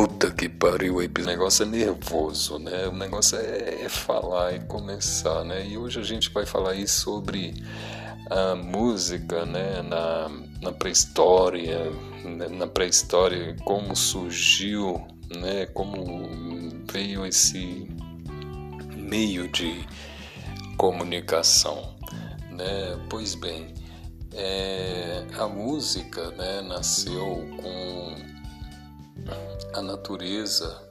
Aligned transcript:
Puta 0.00 0.30
que 0.30 0.48
pariu, 0.48 0.96
o 0.96 1.26
negócio 1.26 1.62
é 1.62 1.66
nervoso, 1.66 2.58
né? 2.58 2.88
O 2.88 2.92
negócio 2.92 3.36
é, 3.36 3.82
é 3.82 3.88
falar 3.90 4.52
e 4.52 4.56
é 4.56 4.58
começar, 4.60 5.44
né? 5.44 5.66
E 5.66 5.76
hoje 5.76 6.00
a 6.00 6.02
gente 6.02 6.30
vai 6.30 6.46
falar 6.46 6.70
aí 6.70 6.88
sobre 6.88 7.52
a 8.30 8.54
música, 8.54 9.44
né? 9.44 9.82
Na, 9.82 10.30
na 10.62 10.72
pré-história, 10.72 11.90
né? 12.24 12.48
na 12.48 12.66
pré-história, 12.66 13.54
como 13.62 13.94
surgiu, 13.94 15.06
né? 15.36 15.66
Como 15.66 16.70
veio 16.90 17.26
esse 17.26 17.86
meio 18.96 19.48
de 19.48 19.86
comunicação, 20.78 21.94
né? 22.50 22.98
Pois 23.10 23.34
bem, 23.34 23.74
é, 24.32 25.26
a 25.38 25.46
música, 25.46 26.30
né? 26.30 26.62
Nasceu 26.62 27.46
com 27.60 28.29
a 29.74 29.82
natureza 29.82 30.82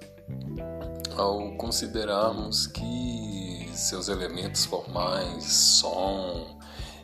ao 1.18 1.52
considerarmos 1.58 2.68
que 2.68 3.70
seus 3.74 4.10
elementos 4.10 4.66
formais, 4.66 5.44
som 5.44 6.60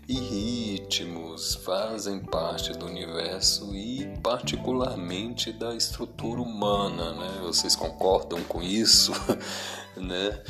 e 0.07 0.13
ritmos 0.13 1.55
fazem 1.55 2.19
parte 2.19 2.71
do 2.73 2.85
universo 2.85 3.75
e 3.75 4.05
particularmente 4.21 5.51
da 5.51 5.73
estrutura 5.73 6.41
humana, 6.41 7.13
né? 7.13 7.39
Vocês 7.41 7.75
concordam 7.75 8.43
com 8.43 8.61
isso, 8.61 9.11
né? 9.97 10.43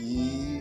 E 0.00 0.60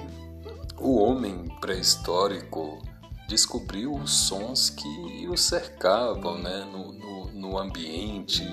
o 0.78 0.98
homem 0.98 1.48
pré-histórico 1.60 2.82
descobriu 3.28 3.96
os 3.96 4.14
sons 4.14 4.70
que 4.70 5.28
o 5.28 5.36
cercavam, 5.36 6.38
né? 6.38 6.70
No, 6.72 6.92
no, 6.92 7.32
no 7.32 7.58
ambiente 7.58 8.44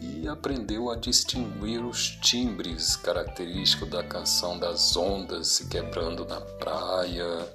e 0.00 0.28
aprendeu 0.28 0.90
a 0.90 0.96
distinguir 0.96 1.84
os 1.84 2.10
timbres 2.16 2.96
característicos 2.96 3.88
da 3.90 4.02
canção 4.02 4.58
das 4.58 4.96
ondas 4.96 5.48
se 5.48 5.68
quebrando 5.68 6.24
na 6.24 6.40
praia, 6.40 7.52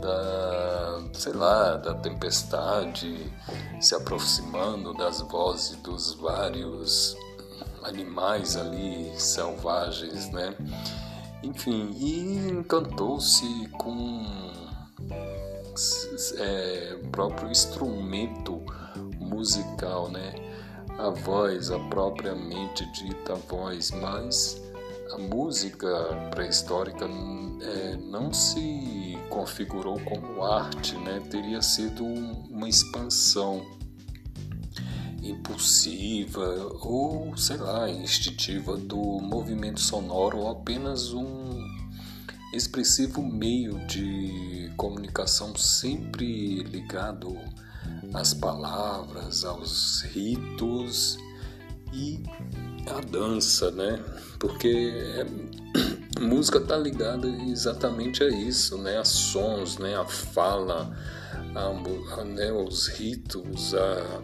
da, 0.00 1.02
sei 1.12 1.32
lá, 1.32 1.76
da 1.76 1.94
tempestade 1.94 3.32
se 3.80 3.94
aproximando 3.94 4.94
das 4.94 5.20
vozes 5.20 5.76
dos 5.76 6.14
vários 6.14 7.16
animais 7.82 8.56
ali 8.56 9.12
selvagens, 9.18 10.30
né? 10.30 10.54
Enfim, 11.42 11.90
e 11.96 12.50
encantou-se 12.50 13.68
com 13.78 14.26
é, 16.36 16.98
o 17.02 17.08
próprio 17.08 17.50
instrumento 17.50 18.60
musical, 19.20 20.08
né? 20.10 20.47
A 20.98 21.10
voz, 21.10 21.70
a 21.70 21.78
propriamente 21.78 22.84
dita 22.92 23.34
voz, 23.34 23.92
mas 23.92 24.60
a 25.12 25.18
música 25.18 25.88
pré-histórica 26.32 27.06
é, 27.06 27.96
não 27.96 28.32
se 28.32 29.16
configurou 29.30 29.98
como 30.00 30.44
arte, 30.44 30.96
né? 30.96 31.22
teria 31.30 31.62
sido 31.62 32.04
uma 32.04 32.68
expansão 32.68 33.64
impulsiva 35.22 36.44
ou, 36.80 37.36
sei 37.36 37.58
lá, 37.58 37.88
instintiva 37.88 38.76
do 38.76 38.98
movimento 39.20 39.80
sonoro 39.80 40.38
ou 40.38 40.50
apenas 40.50 41.12
um 41.12 41.48
expressivo 42.52 43.22
meio 43.22 43.78
de 43.86 44.72
comunicação 44.76 45.54
sempre 45.56 46.62
ligado 46.64 47.36
às 48.14 48.34
palavras, 48.34 49.44
aos 49.44 50.02
ritos 50.02 51.18
e 51.92 52.22
à 52.86 53.00
dança, 53.00 53.70
né? 53.70 54.02
Porque 54.38 54.92
é, 54.94 55.26
música 56.20 56.58
está 56.58 56.76
ligada 56.76 57.28
exatamente 57.28 58.22
a 58.22 58.28
isso, 58.28 58.78
né? 58.78 58.98
A 58.98 59.04
sons, 59.04 59.78
né? 59.78 59.96
A 59.96 60.04
fala, 60.04 60.96
a, 61.54 62.20
a, 62.20 62.24
né? 62.24 62.52
os 62.52 62.88
ritos, 62.88 63.74
a, 63.74 64.22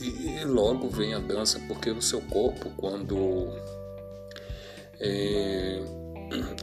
e, 0.00 0.40
e 0.40 0.44
logo 0.44 0.88
vem 0.88 1.14
a 1.14 1.18
dança, 1.18 1.60
porque 1.66 1.90
o 1.90 2.02
seu 2.02 2.20
corpo, 2.22 2.70
quando 2.76 3.48
é, 5.00 5.82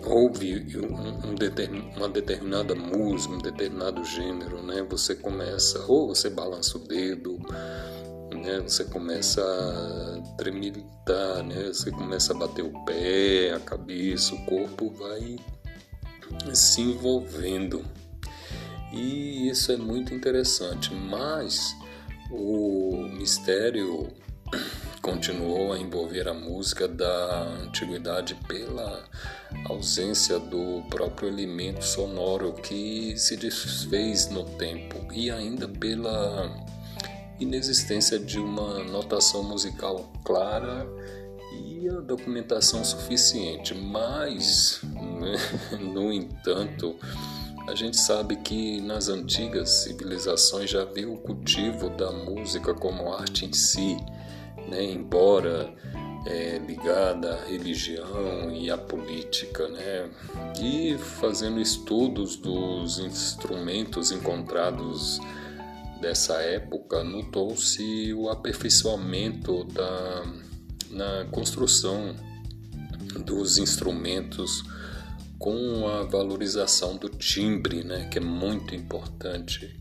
ouve 0.05 0.77
um, 0.77 1.35
determin, 1.35 1.89
uma 1.95 2.09
determinada 2.09 2.75
música, 2.75 3.33
um 3.33 3.37
determinado 3.37 4.03
gênero, 4.03 4.61
né? 4.61 4.85
Você 4.89 5.15
começa, 5.15 5.79
ou 5.87 6.07
você 6.07 6.29
balança 6.29 6.77
o 6.77 6.81
dedo, 6.81 7.39
né? 8.33 8.59
Você 8.61 8.85
começa 8.85 9.41
a 9.41 10.35
tremitar, 10.35 11.43
né? 11.43 11.67
Você 11.67 11.91
começa 11.91 12.33
a 12.33 12.37
bater 12.37 12.63
o 12.63 12.85
pé, 12.85 13.53
a 13.53 13.59
cabeça, 13.59 14.35
o 14.35 14.45
corpo 14.45 14.89
vai 14.91 15.37
se 16.53 16.81
envolvendo. 16.81 17.85
E 18.91 19.49
isso 19.49 19.71
é 19.71 19.77
muito 19.77 20.13
interessante, 20.13 20.93
mas 20.93 21.75
o 22.29 23.07
mistério 23.13 24.07
continuou 25.03 25.73
a 25.73 25.77
envolver 25.77 26.29
a 26.29 26.33
música 26.33 26.87
da 26.87 27.41
antiguidade 27.61 28.35
pela 28.47 29.03
ausência 29.65 30.39
do 30.39 30.81
próprio 30.89 31.27
elemento 31.27 31.83
sonoro 31.83 32.53
que 32.53 33.13
se 33.17 33.35
desfez 33.35 34.29
no 34.29 34.45
tempo 34.45 35.05
e 35.11 35.29
ainda 35.29 35.67
pela 35.67 36.49
inexistência 37.37 38.17
de 38.17 38.39
uma 38.39 38.81
notação 38.85 39.43
musical 39.43 40.09
clara 40.23 40.87
e 41.51 41.89
a 41.89 41.99
documentação 41.99 42.81
suficiente. 42.85 43.75
Mas, 43.75 44.79
né, 44.83 45.77
no 45.83 46.13
entanto, 46.13 46.95
a 47.67 47.75
gente 47.75 47.97
sabe 47.97 48.37
que 48.37 48.79
nas 48.79 49.09
antigas 49.09 49.83
civilizações 49.83 50.69
já 50.69 50.83
havia 50.83 51.11
o 51.11 51.17
cultivo 51.17 51.89
da 51.89 52.09
música 52.09 52.73
como 52.73 53.13
arte 53.13 53.45
em 53.45 53.51
si 53.51 53.97
né, 54.67 54.83
embora 54.83 55.73
é, 56.25 56.57
ligada 56.57 57.35
à 57.35 57.45
religião 57.45 58.51
e 58.51 58.69
à 58.69 58.77
política, 58.77 59.67
né, 59.67 60.09
e 60.61 60.97
fazendo 60.97 61.59
estudos 61.59 62.35
dos 62.37 62.99
instrumentos 62.99 64.11
encontrados 64.11 65.19
dessa 65.99 66.35
época, 66.41 67.03
notou-se 67.03 68.13
o 68.13 68.29
aperfeiçoamento 68.29 69.63
da, 69.65 70.25
na 70.89 71.25
construção 71.31 72.15
dos 73.25 73.57
instrumentos 73.57 74.63
com 75.37 75.87
a 75.87 76.03
valorização 76.03 76.95
do 76.95 77.09
timbre, 77.09 77.83
né, 77.83 78.07
que 78.09 78.17
é 78.17 78.21
muito 78.21 78.73
importante 78.73 79.77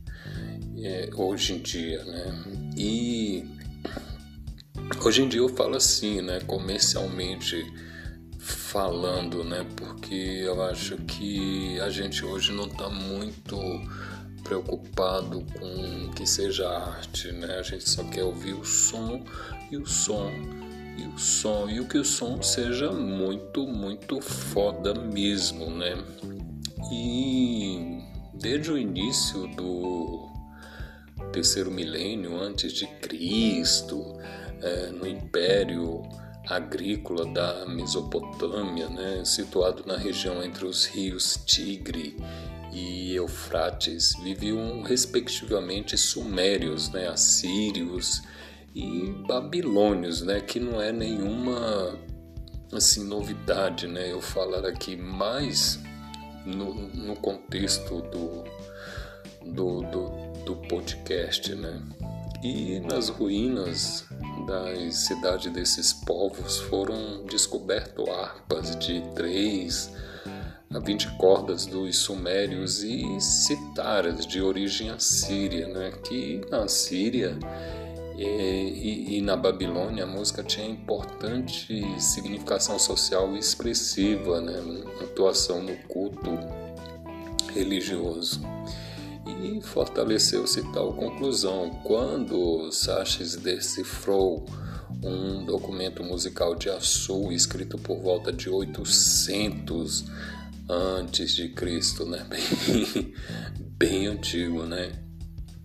é, 0.78 1.10
hoje 1.14 1.54
em 1.54 1.58
dia, 1.60 2.04
né, 2.04 2.44
e 2.76 3.44
Hoje 5.04 5.22
em 5.22 5.28
dia 5.28 5.40
eu 5.40 5.48
falo 5.48 5.76
assim, 5.76 6.20
né, 6.20 6.40
comercialmente 6.40 7.64
falando, 8.38 9.44
né, 9.44 9.66
porque 9.76 10.14
eu 10.14 10.62
acho 10.62 10.96
que 10.98 11.78
a 11.80 11.90
gente 11.90 12.24
hoje 12.24 12.52
não 12.52 12.66
está 12.66 12.88
muito 12.88 13.56
preocupado 14.42 15.44
com 15.58 16.10
que 16.12 16.26
seja 16.26 16.68
arte, 16.68 17.30
né? 17.32 17.58
A 17.58 17.62
gente 17.62 17.88
só 17.88 18.02
quer 18.04 18.24
ouvir 18.24 18.54
o 18.54 18.64
som 18.64 19.24
e 19.70 19.76
o 19.76 19.86
som 19.86 20.30
e 20.98 21.06
o 21.06 21.18
som 21.18 21.68
e 21.68 21.80
o 21.80 21.86
que 21.86 21.98
o 21.98 22.04
som 22.04 22.42
seja 22.42 22.90
muito, 22.90 23.66
muito 23.66 24.20
foda 24.20 24.94
mesmo, 24.94 25.70
né? 25.70 25.96
E 26.92 28.02
desde 28.34 28.72
o 28.72 28.78
início 28.78 29.46
do 29.48 30.28
terceiro 31.32 31.70
milênio 31.70 32.36
antes 32.38 32.72
de 32.72 32.86
Cristo, 32.86 34.18
é, 34.62 34.86
no 34.90 35.06
Império 35.06 36.02
Agrícola 36.48 37.26
da 37.26 37.66
Mesopotâmia, 37.66 38.88
né, 38.88 39.24
situado 39.24 39.84
na 39.86 39.96
região 39.96 40.42
entre 40.42 40.64
os 40.64 40.86
rios 40.86 41.40
Tigre 41.46 42.16
e 42.72 43.14
Eufrates, 43.14 44.14
viviam 44.22 44.82
respectivamente 44.82 45.96
sumérios, 45.96 46.88
né, 46.90 47.08
assírios 47.08 48.22
e 48.74 49.14
babilônios, 49.26 50.22
né, 50.22 50.40
que 50.40 50.58
não 50.58 50.80
é 50.80 50.92
nenhuma 50.92 51.98
assim 52.72 53.04
novidade, 53.04 53.86
né, 53.86 54.10
eu 54.10 54.20
falar 54.20 54.66
aqui 54.66 54.96
mais 54.96 55.78
no, 56.44 56.74
no 56.88 57.14
contexto 57.16 58.02
do, 58.02 58.44
do, 59.44 59.82
do, 59.82 60.44
do 60.44 60.56
podcast, 60.68 61.54
né. 61.54 61.80
E 62.42 62.80
nas 62.80 63.08
ruínas 63.08 64.08
das 64.46 64.94
cidades 65.06 65.52
desses 65.52 65.92
povos 65.92 66.60
foram 66.60 67.24
descobertas 67.26 68.08
harpas 68.08 68.76
de 68.76 69.00
três 69.14 69.92
a 70.74 70.78
vinte 70.78 71.06
cordas 71.18 71.66
dos 71.66 71.98
sumérios 71.98 72.82
e 72.82 73.20
citaras 73.20 74.26
de 74.26 74.40
origem 74.40 74.90
assíria, 74.90 75.68
né? 75.68 75.92
que 76.02 76.40
na 76.50 76.66
Síria 76.66 77.38
E, 78.16 78.24
e, 78.24 79.18
e, 79.18 79.22
na 79.22 79.36
Babilônia 79.36 80.04
a 80.04 80.06
música 80.06 80.42
tinha 80.42 80.66
importante 80.66 81.82
significação 81.98 82.78
social 82.78 83.34
expressiva, 83.34 84.40
né? 84.40 84.54
atuação 85.02 85.62
no 85.62 85.74
culto 85.88 86.30
religioso. 87.54 88.40
E 89.26 89.60
fortaleceu-se 89.62 90.62
tal 90.72 90.92
conclusão 90.94 91.70
quando 91.84 92.70
Sachs 92.72 93.36
decifrou 93.36 94.46
um 95.02 95.44
documento 95.44 96.02
musical 96.02 96.54
de 96.54 96.68
Assu 96.68 97.32
escrito 97.32 97.78
por 97.78 98.00
volta 98.00 98.32
de 98.32 98.48
800 98.50 100.04
antes 100.68 101.34
de 101.34 101.48
Cristo, 101.50 102.04
né? 102.04 102.26
Bem, 102.30 103.14
bem 103.78 104.06
antigo, 104.06 104.64
né? 104.64 104.92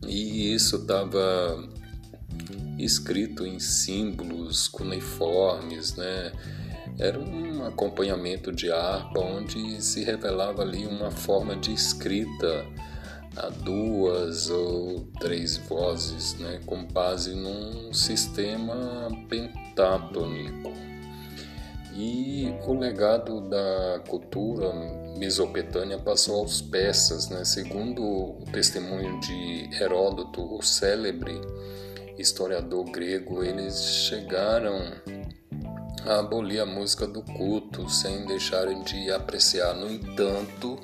E 0.07 0.53
isso 0.53 0.77
estava 0.77 1.69
escrito 2.77 3.45
em 3.45 3.59
símbolos 3.59 4.67
cuneiformes, 4.67 5.95
né? 5.95 6.31
Era 6.99 7.19
um 7.19 7.63
acompanhamento 7.65 8.51
de 8.51 8.71
harpa 8.71 9.19
onde 9.19 9.81
se 9.83 10.03
revelava 10.03 10.63
ali 10.63 10.85
uma 10.85 11.11
forma 11.11 11.55
de 11.55 11.73
escrita 11.73 12.65
a 13.37 13.49
duas 13.49 14.49
ou 14.49 15.07
três 15.19 15.57
vozes, 15.57 16.33
né, 16.39 16.59
com 16.65 16.85
base 16.85 17.35
num 17.35 17.93
sistema 17.93 19.09
pentatônico. 19.29 20.71
E 21.93 22.53
o 22.67 22.73
legado 22.73 23.41
da 23.49 24.01
cultura 24.07 24.71
mesopotâmia 25.17 25.97
passou 25.97 26.41
aos 26.41 26.61
persas, 26.61 27.27
né? 27.29 27.43
segundo 27.43 28.03
o 28.03 28.45
testemunho 28.51 29.19
de 29.19 29.67
Heródoto, 29.73 30.55
o 30.55 30.61
célebre 30.61 31.41
historiador 32.15 32.85
grego, 32.85 33.43
eles 33.43 33.83
chegaram 33.83 34.93
a 36.05 36.19
abolir 36.19 36.59
a 36.59 36.65
música 36.67 37.07
do 37.07 37.23
culto 37.23 37.89
sem 37.89 38.25
deixarem 38.27 38.83
de 38.83 39.11
apreciar. 39.11 39.73
No 39.73 39.91
entanto, 39.91 40.79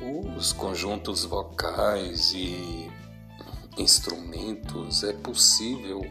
os 0.00 0.52
conjuntos 0.52 1.24
vocais 1.24 2.32
e 2.32 2.88
instrumentos 3.76 5.02
é 5.04 5.12
possível 5.12 6.04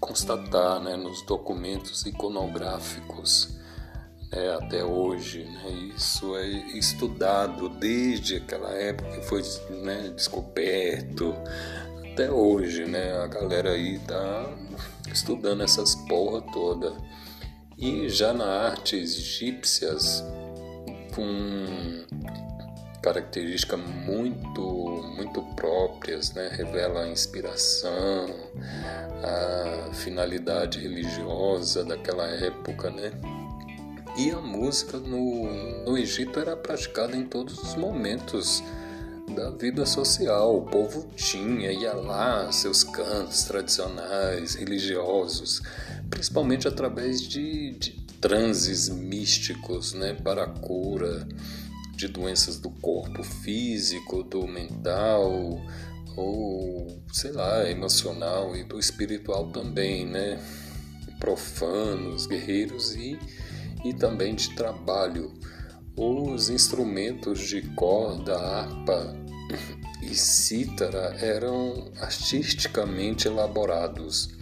constatar 0.00 0.80
né, 0.80 0.96
nos 0.96 1.22
documentos 1.22 2.04
iconográficos 2.04 3.56
né, 4.30 4.54
até 4.54 4.84
hoje. 4.84 5.44
Né, 5.44 5.92
isso 5.96 6.36
é 6.36 6.46
estudado 6.76 7.68
desde 7.68 8.36
aquela 8.36 8.70
época 8.72 9.10
que 9.10 9.26
foi 9.26 9.42
né, 9.82 10.12
descoberto 10.14 11.34
até 12.12 12.30
hoje. 12.30 12.84
Né, 12.84 13.12
a 13.16 13.26
galera 13.26 13.70
aí 13.70 13.96
está 13.96 14.46
estudando 15.12 15.62
essas 15.62 15.94
porra 15.94 16.40
toda. 16.52 16.92
E 17.76 18.08
já 18.08 18.32
na 18.32 18.46
artes 18.46 19.18
egípcias, 19.18 20.22
com 21.14 22.04
características 23.04 23.78
muito 23.78 24.62
muito 25.14 25.42
próprias, 25.54 26.32
né? 26.32 26.48
revela 26.50 27.02
a 27.02 27.08
inspiração, 27.08 28.26
a 29.22 29.92
finalidade 29.92 30.80
religiosa 30.80 31.84
daquela 31.84 32.24
época, 32.24 32.90
né? 32.90 33.12
E 34.16 34.30
a 34.30 34.40
música 34.40 34.96
no, 34.96 35.84
no 35.84 35.98
Egito 35.98 36.40
era 36.40 36.56
praticada 36.56 37.14
em 37.14 37.26
todos 37.26 37.58
os 37.58 37.74
momentos 37.74 38.62
da 39.34 39.50
vida 39.50 39.84
social. 39.84 40.56
O 40.56 40.62
povo 40.62 41.06
tinha, 41.14 41.72
ia 41.72 41.92
lá, 41.92 42.50
seus 42.52 42.84
cantos 42.84 43.42
tradicionais, 43.42 44.54
religiosos, 44.54 45.60
principalmente 46.08 46.66
através 46.66 47.20
de, 47.20 47.72
de 47.72 47.90
transes 48.20 48.88
místicos 48.88 49.92
né, 49.92 50.14
para 50.14 50.44
a 50.44 50.48
cura 50.48 51.26
de 51.96 52.08
doenças 52.08 52.58
do 52.58 52.70
corpo 52.70 53.22
físico, 53.22 54.22
do 54.22 54.46
mental, 54.46 55.60
ou 56.16 57.02
sei 57.12 57.32
lá, 57.32 57.68
emocional 57.68 58.56
e 58.56 58.64
do 58.64 58.78
espiritual 58.78 59.50
também, 59.50 60.06
né? 60.06 60.40
Profanos, 61.18 62.26
guerreiros 62.26 62.94
e, 62.94 63.18
e 63.84 63.92
também 63.94 64.34
de 64.34 64.54
trabalho. 64.54 65.32
Os 65.96 66.50
instrumentos 66.50 67.40
de 67.40 67.62
corda, 67.74 68.36
harpa 68.36 69.16
e 70.02 70.14
cítara 70.14 71.16
eram 71.20 71.92
artisticamente 72.00 73.28
elaborados 73.28 74.34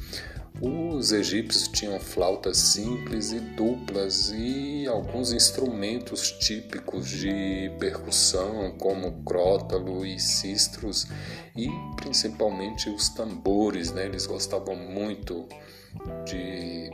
os 0.65 1.11
egípcios 1.11 1.67
tinham 1.67 1.99
flautas 1.99 2.57
simples 2.57 3.33
e 3.33 3.41
duplas 3.41 4.31
e 4.33 4.87
alguns 4.87 5.33
instrumentos 5.33 6.31
típicos 6.39 7.09
de 7.09 7.69
percussão, 7.81 8.71
como 8.79 9.25
crótalo 9.25 10.07
e 10.07 10.21
cistros, 10.21 11.09
e 11.57 11.69
principalmente 11.97 12.89
os 12.89 13.09
tambores, 13.09 13.91
né? 13.91 14.05
Eles 14.05 14.25
gostavam 14.25 14.77
muito 14.77 15.49
de 16.25 16.89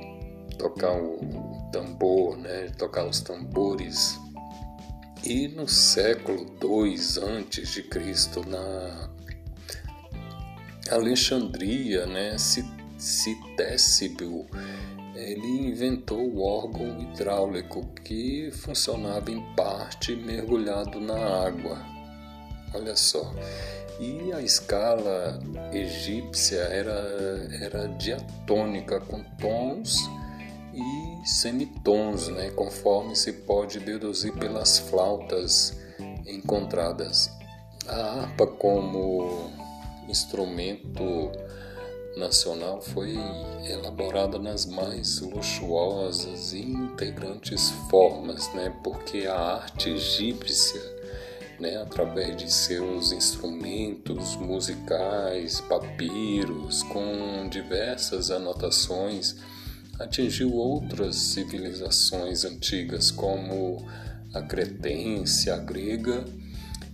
tocar 0.57 0.97
o 0.97 1.69
tambor, 1.71 2.39
né? 2.39 2.71
Tocar 2.79 3.07
os 3.07 3.21
tambores. 3.21 4.19
E 5.23 5.47
no 5.47 5.69
século 5.69 6.47
II 6.63 6.97
antes 7.37 7.69
de 7.69 7.83
Cristo, 7.83 8.43
na 8.49 9.11
Alexandria, 10.91 12.07
né, 12.07 12.39
se 12.39 12.78
Citécibo, 12.99 14.47
ele 15.15 15.69
inventou 15.69 16.21
o 16.21 16.43
órgão 16.43 17.01
hidráulico 17.01 17.87
que 18.05 18.51
funcionava 18.53 19.31
em 19.31 19.41
parte 19.55 20.15
mergulhado 20.15 21.01
na 21.01 21.47
água. 21.47 21.79
Olha 22.75 22.97
só. 22.97 23.33
E 24.01 24.33
a 24.33 24.41
escala 24.41 25.41
egípcia 25.73 26.59
era, 26.59 27.49
era 27.61 27.89
diatônica, 27.89 29.01
com 29.01 29.23
tons 29.41 30.09
e 30.73 31.27
semitons, 31.27 32.29
né, 32.29 32.51
conforme 32.51 33.17
se 33.17 33.33
pode 33.33 33.81
deduzir 33.81 34.33
pelas 34.35 34.79
flautas 34.79 35.77
encontradas. 36.27 37.31
A 37.89 38.21
harpa, 38.21 38.47
como 38.47 39.51
instrumento 40.09 41.33
nacional 42.19 42.81
foi 42.83 43.17
elaborada 43.65 44.39
nas 44.39 44.67
mais 44.67 45.21
luxuosas 45.21 46.53
e 46.53 46.61
integrantes 46.61 47.71
formas, 47.91 48.53
né? 48.55 48.75
porque 48.83 49.27
a 49.27 49.39
arte 49.39 49.91
egípcia, 49.91 50.81
né, 51.59 51.77
através 51.77 52.37
de 52.37 52.53
seus 52.53 53.13
instrumentos 53.13 54.37
musicais, 54.37 55.61
papiros, 55.63 56.83
com 56.85 57.49
diversas 57.49 58.31
anotações, 58.31 59.37
atingiu 59.99 60.55
outras 60.55 61.17
civilizações 61.17 62.45
antigas, 62.45 63.11
como 63.11 63.85
a 64.33 64.43
cretense, 64.43 65.51
a 65.51 65.57
grega 65.57 66.25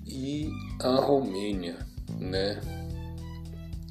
e 0.06 0.48
a 0.80 0.96
romênia, 0.96 1.76
né? 2.18 2.83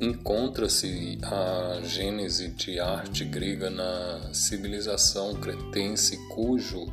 Encontra-se 0.02 1.20
a 1.22 1.80
gênese 1.84 2.50
de 2.50 2.80
arte 2.80 3.24
grega 3.24 3.70
na 3.70 4.34
civilização 4.34 5.36
cretense, 5.36 6.18
cujo 6.30 6.92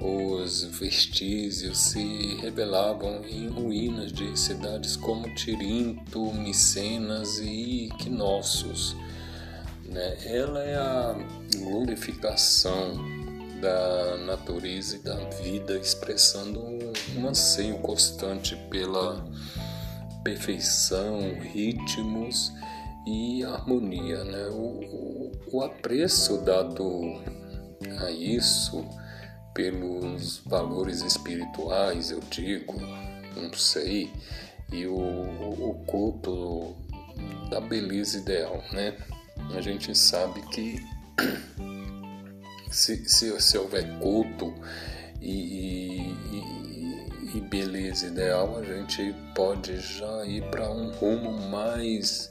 os 0.00 0.62
vestígios 0.64 1.78
se 1.78 2.36
revelavam 2.36 3.24
em 3.24 3.48
ruínas 3.48 4.12
de 4.12 4.38
cidades 4.38 4.96
como 4.96 5.34
Tirinto, 5.34 6.32
Micenas 6.32 7.38
e 7.38 7.88
Knossos. 7.98 8.94
Né? 9.84 10.16
Ela 10.24 10.62
é 10.62 10.76
a 10.76 11.16
glorificação 11.56 12.94
da 13.60 14.18
natureza 14.18 14.96
e 14.96 14.98
da 14.98 15.16
vida, 15.42 15.78
expressando 15.78 16.60
um 17.16 17.26
anseio 17.26 17.78
constante 17.78 18.54
pela 18.68 19.24
perfeição, 20.24 21.20
ritmos 21.40 22.52
e 23.06 23.44
harmonia. 23.44 24.24
Né? 24.24 24.46
O, 24.48 24.80
o, 24.80 25.32
o 25.52 25.62
apreço 25.62 26.38
dado 26.38 27.22
a 28.00 28.10
isso 28.10 28.84
pelos 29.54 30.38
valores 30.46 31.02
espirituais, 31.02 32.10
eu 32.10 32.20
digo, 32.30 32.74
não 33.36 33.52
sei, 33.52 34.10
e 34.72 34.86
o, 34.86 34.96
o 34.96 35.84
culto 35.86 36.74
da 37.48 37.60
beleza 37.60 38.18
ideal, 38.18 38.62
né? 38.72 38.96
A 39.54 39.60
gente 39.60 39.96
sabe 39.96 40.40
que 40.48 40.84
se, 42.70 43.08
se, 43.08 43.40
se 43.40 43.58
houver 43.58 43.98
culto 44.00 44.52
e, 45.20 46.00
e 46.00 46.63
e 47.34 47.40
beleza 47.40 48.06
ideal, 48.06 48.56
a 48.58 48.62
gente 48.62 49.12
pode 49.34 49.76
já 49.80 50.24
ir 50.24 50.48
para 50.50 50.70
um 50.70 50.92
rumo 50.92 51.32
mais 51.48 52.30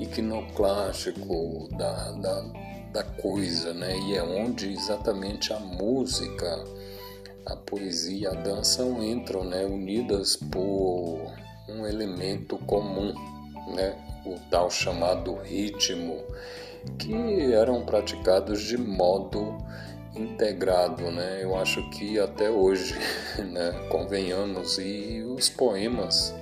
iconoclástico 0.00 1.68
da, 1.78 2.10
da, 2.10 2.44
da 2.92 3.04
coisa, 3.04 3.72
né? 3.72 3.96
E 4.00 4.16
é 4.16 4.22
onde 4.24 4.72
exatamente 4.72 5.52
a 5.52 5.60
música, 5.60 6.64
a 7.46 7.54
poesia 7.54 8.30
a 8.30 8.34
dança 8.34 8.82
entram, 8.82 9.44
né? 9.44 9.64
Unidas 9.64 10.34
por 10.34 11.32
um 11.68 11.86
elemento 11.86 12.58
comum, 12.66 13.14
né? 13.76 13.96
O 14.26 14.34
tal 14.50 14.68
chamado 14.72 15.36
ritmo, 15.36 16.20
que 16.98 17.52
eram 17.52 17.84
praticados 17.84 18.60
de 18.62 18.76
modo 18.76 19.56
integrado, 20.16 21.10
né? 21.10 21.42
Eu 21.42 21.56
acho 21.56 21.88
que 21.90 22.18
até 22.18 22.50
hoje, 22.50 22.94
né? 23.38 23.72
Convenhamos 23.90 24.78
e 24.78 25.22
os 25.22 25.48
poemas 25.48 26.34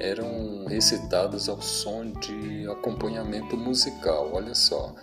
eram 0.00 0.64
recitados 0.66 1.48
ao 1.48 1.60
som 1.60 2.10
de 2.10 2.66
acompanhamento 2.68 3.56
musical. 3.56 4.30
Olha 4.32 4.54
só, 4.54 4.94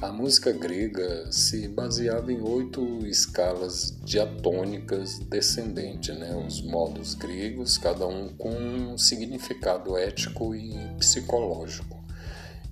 a 0.00 0.12
música 0.12 0.52
grega 0.52 1.30
se 1.30 1.66
baseava 1.66 2.32
em 2.32 2.40
oito 2.40 3.04
escalas 3.06 3.98
diatônicas 4.04 5.18
descendentes, 5.18 6.16
né? 6.16 6.34
os 6.36 6.62
modos 6.62 7.14
gregos, 7.14 7.76
cada 7.76 8.06
um 8.06 8.28
com 8.28 8.50
um 8.50 8.96
significado 8.96 9.98
ético 9.98 10.54
e 10.54 10.72
psicológico. 10.98 11.93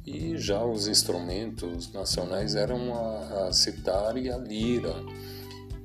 E 0.05 0.37
já 0.37 0.65
os 0.65 0.89
instrumentos 0.89 1.93
nacionais 1.93 2.55
eram 2.57 2.95
a, 2.95 3.47
a 3.47 3.53
citar 3.53 4.17
e 4.17 4.31
a 4.31 4.37
lira. 4.37 4.95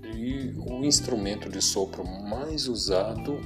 E 0.03 0.53
o 0.57 0.83
instrumento 0.83 1.49
de 1.49 1.61
sopro 1.61 2.03
mais 2.03 2.67
usado 2.67 3.39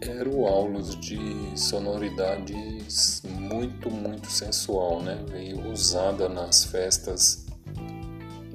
era 0.00 0.28
o 0.28 0.46
aulos 0.46 0.94
de 1.00 1.18
sonoridades 1.58 3.22
muito, 3.24 3.90
muito 3.90 4.30
sensual, 4.30 5.02
né? 5.02 5.24
Veio 5.28 5.70
usada 5.70 6.28
nas 6.28 6.64
festas 6.64 7.46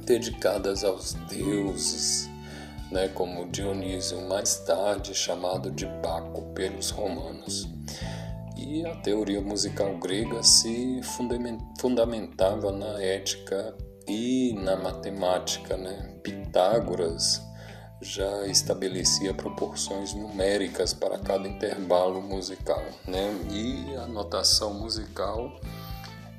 dedicadas 0.05 0.83
aos 0.83 1.13
deuses, 1.29 2.29
né? 2.91 3.07
Como 3.07 3.49
Dionísio, 3.49 4.21
mais 4.27 4.59
tarde 4.59 5.15
chamado 5.15 5.71
de 5.71 5.85
Baco 5.85 6.53
pelos 6.53 6.91
romanos. 6.91 7.67
A 8.85 8.95
teoria 8.95 9.41
musical 9.41 9.97
grega 9.97 10.41
se 10.43 11.01
fundamentava 11.77 12.71
na 12.71 13.01
ética 13.01 13.75
e 14.07 14.53
na 14.53 14.77
matemática, 14.77 15.75
né? 15.75 16.17
Pitágoras 16.23 17.41
já 18.01 18.47
estabelecia 18.47 19.33
proporções 19.33 20.13
numéricas 20.13 20.93
para 20.93 21.19
cada 21.19 21.47
intervalo 21.47 22.21
musical, 22.21 22.83
né? 23.05 23.29
E 23.51 23.95
a 23.97 24.07
notação 24.07 24.73
musical 24.73 25.59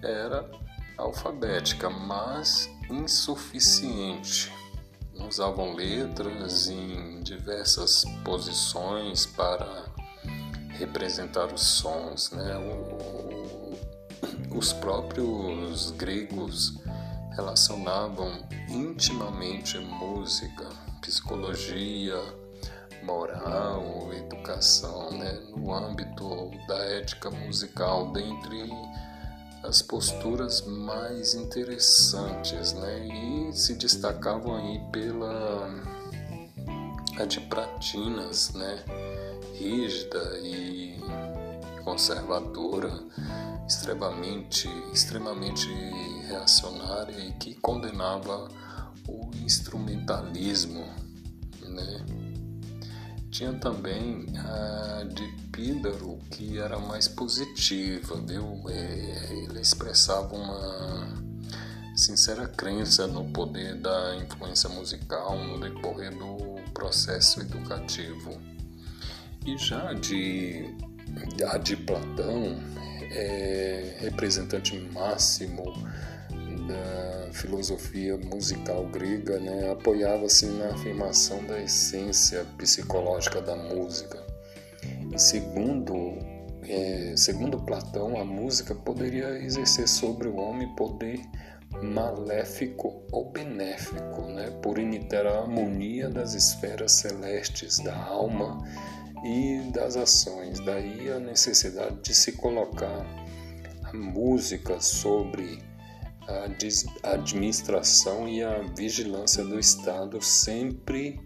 era 0.02 0.50
alfabética, 0.96 1.90
mas 1.90 2.68
insuficiente. 2.90 4.52
Usavam 5.14 5.74
letras 5.74 6.68
em 6.68 7.20
diversas 7.20 8.04
posições 8.24 9.26
para 9.26 9.84
representar 10.78 11.52
os 11.52 11.62
sons, 11.62 12.30
né? 12.32 12.56
O, 12.56 13.76
os 14.56 14.72
próprios 14.72 15.90
gregos 15.92 16.78
relacionavam 17.34 18.30
intimamente 18.68 19.78
música 19.78 20.68
psicologia, 21.00 22.20
moral, 23.02 24.12
educação, 24.12 25.10
né, 25.10 25.32
no 25.50 25.72
âmbito 25.74 26.50
da 26.68 26.78
ética 26.84 27.30
musical, 27.30 28.12
dentre 28.12 28.70
as 29.64 29.82
posturas 29.82 30.62
mais 30.66 31.34
interessantes, 31.34 32.72
né, 32.72 33.06
e 33.06 33.52
se 33.52 33.74
destacavam 33.74 34.56
aí 34.56 34.80
pela 34.92 35.68
a 37.18 37.24
de 37.24 37.40
Pratinas, 37.40 38.52
né, 38.54 38.84
rígida 39.54 40.38
e 40.40 40.96
conservadora, 41.84 42.92
extremamente, 43.66 44.68
extremamente 44.92 45.68
reacionária 46.28 47.18
e 47.18 47.32
que 47.34 47.54
condenava 47.54 48.48
o 49.08 49.30
instrumentalismo, 49.44 50.84
né? 51.62 52.06
Tinha 53.30 53.54
também 53.54 54.26
a 54.36 55.04
de 55.04 55.26
Píndaro, 55.50 56.18
que 56.30 56.58
era 56.58 56.78
mais 56.78 57.08
positiva, 57.08 58.20
viu? 58.26 58.62
É, 58.68 59.32
ele 59.32 59.60
expressava 59.60 60.34
uma 60.36 61.22
sincera 61.96 62.46
crença 62.46 63.06
no 63.06 63.24
poder 63.32 63.76
da 63.76 64.16
influência 64.16 64.68
musical 64.68 65.36
no 65.38 65.58
decorrer 65.60 66.16
do 66.16 66.56
processo 66.72 67.40
educativo. 67.40 68.38
E 69.44 69.58
já 69.58 69.92
de, 69.94 70.64
a 71.48 71.58
de 71.58 71.76
Platão, 71.76 72.60
é 73.14 73.96
representante 74.00 74.78
máximo 74.92 75.72
da 76.66 77.32
filosofia 77.32 78.16
musical 78.16 78.86
grega 78.86 79.38
né, 79.38 79.70
apoiava-se 79.70 80.46
na 80.46 80.68
afirmação 80.68 81.44
da 81.44 81.60
essência 81.60 82.44
psicológica 82.56 83.40
da 83.40 83.56
música. 83.56 84.24
E 85.12 85.18
segundo, 85.18 86.18
é, 86.62 87.14
segundo 87.16 87.58
Platão, 87.58 88.18
a 88.20 88.24
música 88.24 88.74
poderia 88.74 89.38
exercer 89.38 89.88
sobre 89.88 90.28
o 90.28 90.36
homem 90.36 90.68
poder 90.76 91.20
maléfico 91.82 93.02
ou 93.10 93.30
benéfico, 93.30 94.22
né, 94.28 94.50
por 94.62 94.78
imitar 94.78 95.26
a 95.26 95.40
harmonia 95.40 96.08
das 96.08 96.34
esferas 96.34 96.92
celestes 96.92 97.78
da 97.78 97.96
alma 97.96 98.62
e 99.24 99.70
das 99.72 99.96
ações. 99.96 100.60
Daí 100.60 101.10
a 101.10 101.18
necessidade 101.18 101.96
de 102.02 102.14
se 102.14 102.32
colocar 102.32 103.06
a 103.84 103.96
música 103.96 104.80
sobre 104.80 105.58
a 106.26 107.12
administração 107.14 108.28
e 108.28 108.42
a 108.42 108.62
vigilância 108.76 109.44
do 109.44 109.58
Estado 109.58 110.22
sempre 110.22 111.20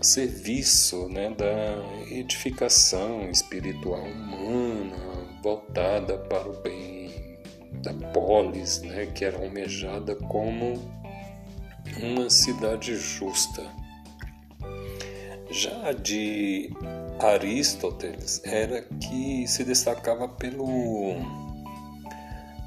a 0.00 0.04
serviço 0.04 1.08
né, 1.08 1.30
da 1.30 2.14
edificação 2.14 3.28
espiritual 3.30 4.04
humana 4.04 5.18
voltada 5.42 6.18
para 6.18 6.48
o 6.48 6.60
bem 6.62 7.38
da 7.82 7.92
polis, 8.12 8.80
né, 8.82 9.06
que 9.06 9.24
era 9.24 9.38
almejada 9.38 10.14
como 10.14 10.74
uma 12.02 12.28
cidade 12.28 12.96
justa. 12.96 13.62
Já 15.50 15.92
de 15.92 16.70
Aristóteles 17.18 18.42
era 18.44 18.82
que 18.82 19.46
se 19.48 19.64
destacava 19.64 20.28
pelo 20.28 21.16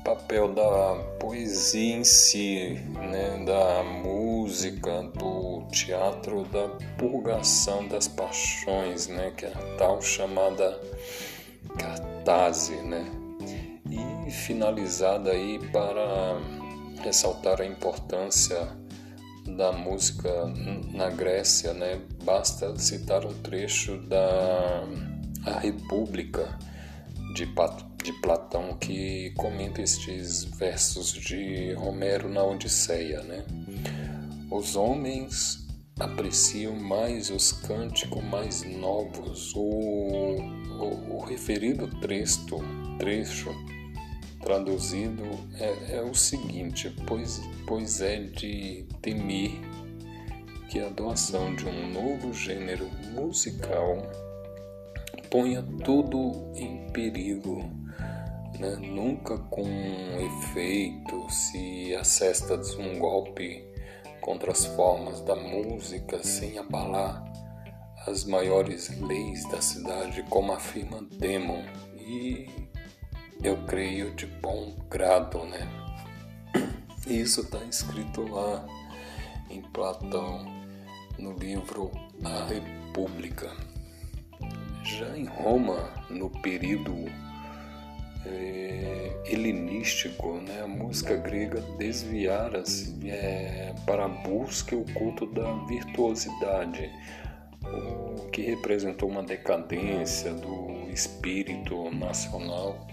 papel 0.04 0.52
da 0.52 0.96
poesia 1.20 1.98
em 1.98 2.04
si, 2.04 2.80
né, 2.96 3.44
da 3.46 3.84
música, 3.84 5.04
do 5.16 5.64
teatro, 5.72 6.44
da 6.46 6.70
purgação 6.98 7.88
das 7.88 8.08
paixões, 8.08 9.08
né, 9.08 9.32
que 9.38 9.46
é 9.46 9.50
a 9.50 9.78
tal 9.78 10.02
chamada 10.02 10.80
catarse, 11.78 12.76
né, 12.78 13.06
e 14.26 14.32
finalizada 14.32 15.32
aí 15.32 15.60
para 15.72 16.40
ressaltar 17.04 17.62
a 17.62 17.66
importância 17.66 18.81
da 19.56 19.72
música 19.72 20.30
na 20.94 21.10
Grécia, 21.10 21.74
né, 21.74 22.02
basta 22.24 22.78
citar 22.78 23.26
um 23.26 23.34
trecho 23.42 23.98
da 24.08 24.84
A 25.46 25.60
República 25.60 26.58
de 27.34 27.46
Pato 27.48 27.92
de 28.04 28.14
Platão 28.14 28.76
que 28.78 29.32
comenta 29.38 29.82
estes 29.82 30.44
versos 30.44 31.14
de 31.14 31.76
Homero 31.76 32.28
na 32.28 32.44
Odisseia, 32.44 33.22
né? 33.22 33.46
Os 34.50 34.76
homens 34.76 35.68
apreciam 36.00 36.76
mais 36.76 37.30
os 37.30 37.52
cânticos 37.52 38.24
mais 38.24 38.64
novos. 38.64 39.54
O, 39.56 39.62
o, 39.62 41.18
o 41.18 41.26
referido 41.26 41.88
trecho, 42.00 42.58
trecho 42.98 43.50
traduzido 44.42 45.24
é, 45.56 45.98
é, 45.98 46.02
o 46.02 46.14
seguinte: 46.14 46.94
pois, 47.08 47.42
pois 47.66 48.02
é 48.02 48.18
de 48.20 48.86
temer 49.02 49.52
que 50.70 50.80
a 50.80 50.90
doação 50.90 51.56
de 51.56 51.66
um 51.66 51.92
novo 51.92 52.34
gênero 52.34 52.90
musical 53.14 53.98
ponha 55.30 55.64
tudo 55.84 56.52
em 56.56 56.88
perigo 56.92 57.64
né? 58.60 58.76
nunca 58.76 59.38
com 59.38 59.66
efeito 60.20 61.30
se 61.30 61.96
assesta 61.96 62.56
um 62.80 63.00
golpe 63.00 63.66
contra 64.22 64.52
as 64.52 64.66
formas 64.66 65.22
da 65.22 65.36
música 65.36 66.24
sem 66.24 66.58
abalar 66.58 67.32
as 68.08 68.24
maiores 68.26 68.90
leis 69.00 69.48
da 69.50 69.62
cidade, 69.62 70.24
como 70.24 70.52
afirma 70.52 71.06
Demon. 71.18 71.64
E 71.98 72.48
eu 73.44 73.58
creio 73.66 74.12
de 74.12 74.28
bom 74.28 74.76
grado, 74.90 75.44
né? 75.46 75.68
Isso 77.08 77.42
está 77.42 77.58
escrito 77.64 78.22
lá 78.32 78.66
em 79.50 79.62
Platão, 79.62 80.46
no 81.18 81.34
livro 81.34 81.92
A 82.24 82.46
República. 82.46 83.50
Já 84.84 85.18
em 85.18 85.26
Roma, 85.26 85.90
no 86.10 86.30
período 86.30 86.94
é, 88.26 89.22
helenístico, 89.26 90.34
né, 90.36 90.62
a 90.62 90.68
música 90.68 91.16
grega 91.16 91.62
desviara-se 91.80 93.10
é, 93.10 93.74
para 93.86 94.06
a 94.06 94.08
busca 94.08 94.76
e 94.76 94.78
o 94.78 94.86
culto 94.94 95.26
da 95.26 95.52
virtuosidade, 95.66 96.92
o 97.64 98.30
que 98.30 98.44
representou 98.44 99.10
uma 99.10 99.24
decadência 99.24 100.32
do 100.34 100.90
espírito 100.92 101.90
nacional 101.92 102.91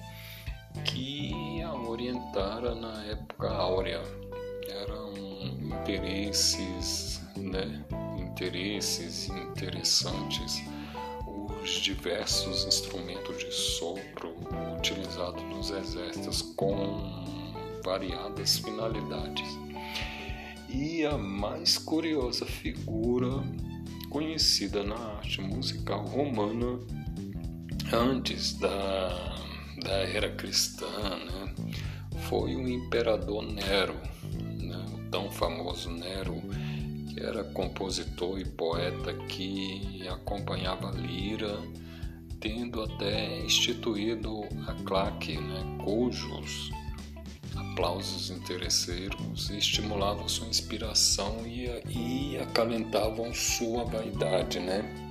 que 0.85 1.63
a 1.63 1.75
orientara 1.75 2.75
na 2.75 3.05
época 3.05 3.49
áurea. 3.49 4.03
Eram 4.69 5.15
interesses, 5.69 7.21
né, 7.37 7.85
interesses 8.19 9.29
interessantes 9.29 10.63
os 11.63 11.71
diversos 11.71 12.65
instrumentos 12.65 13.39
de 13.39 13.53
sopro 13.53 14.35
utilizados 14.77 15.43
nos 15.45 15.71
exércitos 15.71 16.43
com 16.57 17.25
variadas 17.85 18.59
finalidades. 18.59 19.47
E 20.69 21.05
a 21.05 21.17
mais 21.17 21.79
curiosa 21.79 22.45
figura 22.45 23.43
conhecida 24.11 24.83
na 24.83 24.97
arte 24.97 25.41
musical 25.41 26.05
romana 26.07 26.79
antes 27.93 28.55
da, 28.55 29.35
da 29.83 29.93
era 29.93 30.31
cristã 30.31 30.87
né, 30.87 31.55
foi 32.29 32.55
o 32.55 32.69
imperador 32.69 33.43
Nero, 33.43 33.97
né, 34.33 34.87
o 34.95 35.11
tão 35.11 35.31
famoso 35.31 35.91
Nero 35.91 36.43
era 37.17 37.43
compositor 37.45 38.39
e 38.39 38.45
poeta 38.45 39.13
que 39.29 40.07
acompanhava 40.09 40.91
lira, 40.93 41.59
tendo 42.41 42.83
até 42.83 43.41
instituído 43.41 44.43
a 44.67 44.75
claque, 44.85 45.37
né, 45.37 45.79
cujos 45.85 46.71
aplausos 47.57 48.31
interesseiros 48.31 49.51
estimulavam 49.51 50.29
sua 50.29 50.49
inspiração 50.49 51.47
e, 51.47 51.69
e 51.89 52.39
acalentavam 52.39 53.33
sua 53.33 53.85
vaidade, 53.85 54.59
né? 54.59 55.08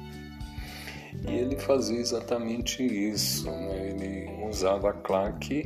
E 1.25 1.31
ele 1.31 1.57
fazia 1.57 1.99
exatamente 1.99 2.83
isso, 2.83 3.49
né? 3.49 3.89
ele 3.89 4.47
usava 4.47 4.89
a 4.89 4.93
claque, 4.93 5.63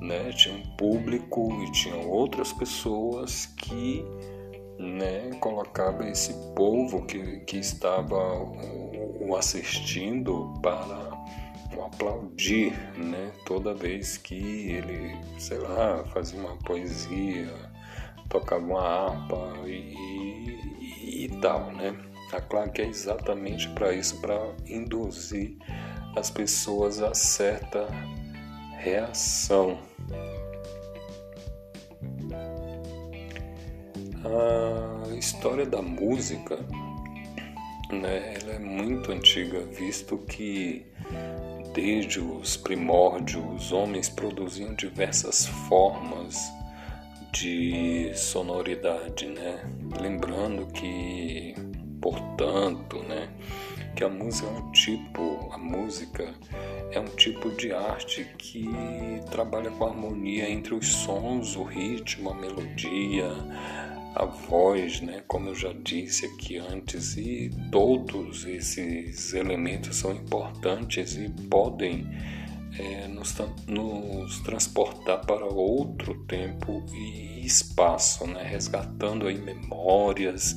né? 0.00 0.30
tinha 0.32 0.54
um 0.54 0.76
público 0.76 1.50
e 1.64 1.72
tinha 1.72 1.96
outras 1.96 2.52
pessoas 2.52 3.46
que 3.46 4.04
né, 4.80 5.30
colocava 5.40 6.08
esse 6.08 6.32
povo 6.54 7.04
que, 7.04 7.40
que 7.40 7.58
estava 7.58 8.16
o, 8.16 9.36
assistindo 9.36 10.54
para 10.62 11.10
o 11.76 11.82
aplaudir, 11.84 12.72
né, 12.96 13.30
toda 13.44 13.74
vez 13.74 14.16
que 14.16 14.72
ele, 14.72 15.16
sei 15.38 15.58
lá, 15.58 16.02
fazia 16.06 16.40
uma 16.40 16.56
poesia, 16.56 17.54
tocava 18.28 18.64
uma 18.64 18.82
harpa 18.82 19.52
e, 19.66 19.94
e, 20.80 21.24
e 21.24 21.28
tal, 21.40 21.70
né. 21.72 21.94
A 22.32 22.40
claque 22.40 22.82
é 22.82 22.86
exatamente 22.86 23.68
para 23.70 23.92
isso, 23.92 24.20
para 24.20 24.38
induzir 24.66 25.56
as 26.16 26.30
pessoas 26.30 27.02
a 27.02 27.14
certa 27.14 27.86
reação 28.78 29.78
A 34.22 35.14
história 35.16 35.64
da 35.64 35.80
música, 35.80 36.56
né, 37.90 38.34
ela 38.34 38.52
é 38.52 38.58
muito 38.58 39.12
antiga, 39.12 39.60
visto 39.60 40.18
que 40.18 40.86
desde 41.72 42.20
os 42.20 42.54
primórdios 42.56 43.42
os 43.54 43.72
homens 43.72 44.10
produziam 44.10 44.74
diversas 44.74 45.46
formas 45.46 46.36
de 47.32 48.12
sonoridade, 48.14 49.26
né? 49.26 49.64
Lembrando 49.98 50.66
que, 50.66 51.54
portanto, 52.00 52.98
né, 53.04 53.28
que 53.94 54.04
a 54.04 54.08
música 54.08 54.48
é 54.48 54.50
um 54.50 54.72
tipo, 54.72 55.50
a 55.52 55.58
música 55.58 56.34
é 56.92 57.00
um 57.00 57.08
tipo 57.16 57.50
de 57.50 57.72
arte 57.72 58.26
que 58.38 58.68
trabalha 59.30 59.70
com 59.70 59.84
a 59.84 59.88
harmonia 59.88 60.48
entre 60.48 60.74
os 60.74 60.86
sons, 60.86 61.56
o 61.56 61.62
ritmo, 61.62 62.30
a 62.30 62.34
melodia, 62.34 63.28
a 64.14 64.24
voz, 64.24 65.00
né, 65.00 65.22
como 65.28 65.50
eu 65.50 65.54
já 65.54 65.72
disse 65.72 66.26
aqui 66.26 66.58
antes, 66.58 67.16
e 67.16 67.50
todos 67.70 68.44
esses 68.44 69.32
elementos 69.34 69.96
são 69.96 70.12
importantes 70.12 71.16
e 71.16 71.28
podem 71.28 72.06
é, 72.78 73.06
nos, 73.08 73.34
nos, 73.66 74.40
transportar 74.40 75.24
para 75.24 75.44
outro 75.44 76.14
tempo 76.24 76.84
e 76.92 77.44
espaço, 77.44 78.26
né, 78.26 78.42
resgatando 78.42 79.26
aí 79.26 79.38
memórias, 79.38 80.56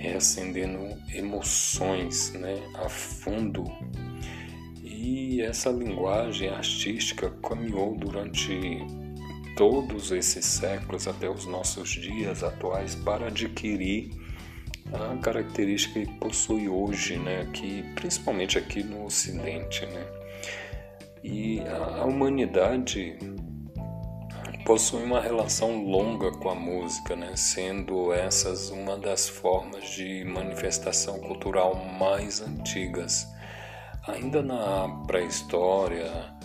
reacendendo 0.00 0.96
emoções 1.14 2.32
né, 2.32 2.58
a 2.74 2.88
fundo. 2.88 3.64
E 4.82 5.42
essa 5.42 5.70
linguagem 5.70 6.48
artística 6.48 7.30
caminhou 7.46 7.96
durante 7.96 8.78
todos 9.56 10.10
esses 10.10 10.44
séculos 10.44 11.06
até 11.06 11.28
os 11.28 11.46
nossos 11.46 11.90
dias 11.90 12.42
atuais 12.42 12.94
para 12.94 13.26
adquirir 13.26 14.10
a 14.92 15.16
característica 15.18 16.00
que 16.00 16.18
possui 16.18 16.68
hoje, 16.68 17.16
né, 17.18 17.48
que 17.52 17.82
principalmente 17.94 18.58
aqui 18.58 18.82
no 18.82 19.04
Ocidente, 19.04 19.84
né. 19.86 20.06
E 21.22 21.60
a 21.60 22.04
humanidade 22.06 23.18
possui 24.64 25.02
uma 25.02 25.20
relação 25.20 25.84
longa 25.84 26.30
com 26.32 26.50
a 26.50 26.54
música, 26.54 27.16
né, 27.16 27.34
sendo 27.36 28.12
essas 28.12 28.70
uma 28.70 28.96
das 28.96 29.28
formas 29.28 29.90
de 29.90 30.24
manifestação 30.24 31.18
cultural 31.20 31.74
mais 31.74 32.40
antigas. 32.40 33.26
Ainda 34.06 34.42
na 34.42 34.88
pré-história, 35.06 36.38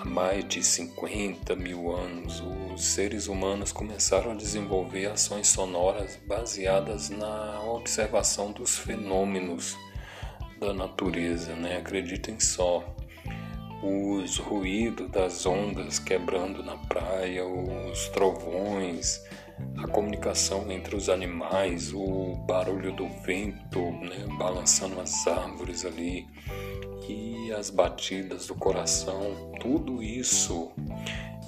Há 0.00 0.04
mais 0.04 0.46
de 0.46 0.62
50 0.62 1.56
mil 1.56 1.90
anos, 1.90 2.40
os 2.72 2.84
seres 2.84 3.26
humanos 3.26 3.72
começaram 3.72 4.30
a 4.30 4.34
desenvolver 4.36 5.06
ações 5.06 5.48
sonoras 5.48 6.16
baseadas 6.24 7.10
na 7.10 7.64
observação 7.64 8.52
dos 8.52 8.78
fenômenos 8.78 9.76
da 10.60 10.72
natureza. 10.72 11.52
Né? 11.56 11.78
Acreditem 11.78 12.38
só, 12.38 12.94
os 13.82 14.38
ruídos 14.38 15.10
das 15.10 15.46
ondas 15.46 15.98
quebrando 15.98 16.62
na 16.62 16.76
praia, 16.76 17.46
os 17.46 18.08
trovões, 18.08 19.22
a 19.76 19.86
comunicação 19.88 20.70
entre 20.70 20.96
os 20.96 21.08
animais, 21.08 21.92
o 21.92 22.34
barulho 22.46 22.92
do 22.92 23.08
vento 23.24 23.80
né? 23.80 24.26
balançando 24.38 25.00
as 25.00 25.26
árvores 25.26 25.84
ali 25.84 26.26
e 27.08 27.52
as 27.52 27.70
batidas 27.70 28.46
do 28.46 28.54
coração, 28.54 29.52
tudo 29.60 30.02
isso 30.02 30.70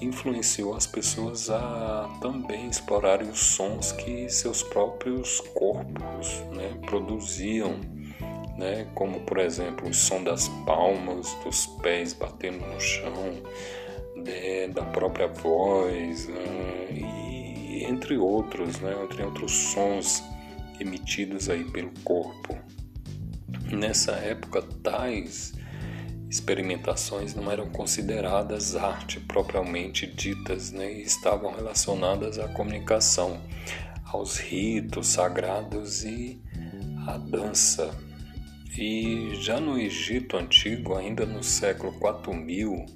influenciou 0.00 0.74
as 0.74 0.86
pessoas 0.86 1.50
a 1.50 2.08
também 2.22 2.68
explorarem 2.68 3.28
os 3.28 3.38
sons 3.38 3.92
que 3.92 4.28
seus 4.30 4.62
próprios 4.62 5.40
corpos 5.54 6.40
né, 6.52 6.74
produziam, 6.86 7.78
né, 8.60 8.86
como 8.94 9.20
por 9.20 9.38
exemplo 9.38 9.88
o 9.88 9.94
som 9.94 10.22
das 10.22 10.48
palmas, 10.66 11.34
dos 11.42 11.66
pés 11.82 12.12
batendo 12.12 12.64
no 12.66 12.78
chão, 12.78 13.42
né, 14.14 14.68
da 14.68 14.82
própria 14.82 15.26
voz, 15.26 16.28
né, 16.28 16.88
e 16.90 17.84
entre 17.84 18.18
outros, 18.18 18.78
né, 18.80 18.94
entre 19.02 19.22
outros 19.24 19.50
sons 19.50 20.22
emitidos 20.78 21.48
aí 21.48 21.64
pelo 21.64 21.90
corpo. 22.04 22.56
Nessa 23.72 24.12
época, 24.12 24.62
tais 24.82 25.52
experimentações 26.28 27.34
não 27.34 27.50
eram 27.50 27.68
consideradas 27.70 28.76
arte 28.76 29.18
propriamente 29.20 30.06
ditas, 30.06 30.70
né? 30.70 30.92
e 30.92 31.02
estavam 31.02 31.52
relacionadas 31.52 32.38
à 32.38 32.46
comunicação, 32.48 33.40
aos 34.04 34.38
ritos 34.38 35.08
sagrados 35.08 36.04
e 36.04 36.40
à 37.06 37.16
dança. 37.16 37.90
E 38.78 39.34
já 39.34 39.60
no 39.60 39.78
Egito 39.78 40.36
Antigo, 40.36 40.94
ainda 40.94 41.26
no 41.26 41.42
século 41.42 41.92
4000 41.94 42.86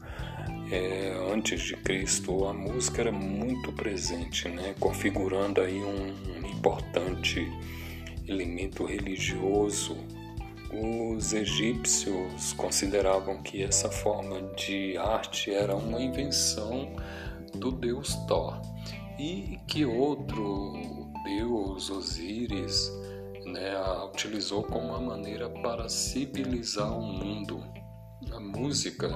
é, 0.71 1.33
antes 1.33 1.63
de 1.63 1.77
Cristo, 1.77 2.47
a 2.47 2.53
música 2.53 3.03
era 3.03 3.13
muito 3.13 3.73
presente, 3.73 4.49
né? 4.49 4.75
configurando 4.81 5.61
aí 5.61 5.79
um 5.79 6.47
importante 6.47 7.47
elemento 8.27 8.85
religioso 8.85 9.97
os 10.77 11.33
egípcios 11.33 12.53
consideravam 12.55 13.41
que 13.43 13.63
essa 13.63 13.89
forma 13.89 14.43
de 14.57 14.97
arte 14.97 15.53
era 15.53 15.77
uma 15.77 16.01
invenção 16.01 16.97
do 17.55 17.71
deus 17.71 18.17
Thor 18.27 18.61
e 19.19 19.59
que 19.69 19.85
outro 19.85 20.73
deus, 21.25 21.91
Osíris, 21.91 22.91
né, 23.55 23.77
a 23.77 24.05
utilizou 24.07 24.65
como 24.65 24.89
uma 24.89 25.01
maneira 25.01 25.49
para 25.49 25.89
civilizar 25.89 26.93
o 26.93 27.01
mundo. 27.01 27.65
A 28.33 28.41
música 28.41 29.09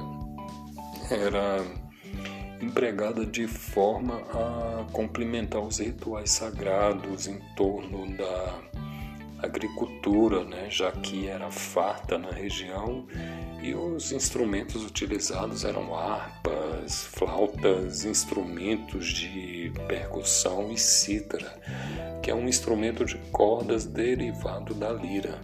era 1.11 1.59
empregada 2.63 3.27
de 3.27 3.47
forma 3.49 4.23
a 4.31 4.87
complementar 4.93 5.61
os 5.61 5.79
rituais 5.79 6.31
sagrados 6.31 7.27
em 7.27 7.41
torno 7.57 8.17
da 8.17 8.61
agricultura, 9.41 10.45
né, 10.45 10.69
já 10.71 10.91
que 10.93 11.29
era 11.29 11.51
farta 11.51 12.17
na 12.17 12.31
região 12.31 13.07
e 13.63 13.75
os 13.75 14.13
instrumentos 14.13 14.85
utilizados 14.85 15.65
eram 15.65 15.95
harpas, 15.95 17.05
flautas, 17.07 18.05
instrumentos 18.05 19.07
de 19.07 19.73
percussão 19.87 20.71
e 20.73 20.79
cítara, 20.79 21.61
que 22.23 22.31
é 22.31 22.35
um 22.35 22.49
instrumento 22.49 23.05
de 23.05 23.17
cordas 23.33 23.85
derivado 23.85 24.75
da 24.75 24.93
lira. 24.93 25.39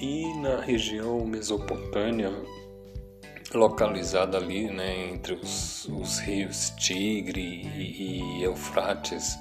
E 0.00 0.32
na 0.40 0.60
região 0.60 1.24
mesopotâmia, 1.26 2.32
localizada 3.54 4.38
ali 4.38 4.70
né, 4.70 5.10
entre 5.10 5.34
os, 5.34 5.86
os 5.86 6.18
rios 6.20 6.70
Tigre 6.78 7.40
e, 7.40 8.38
e 8.38 8.42
Eufrates, 8.42 9.38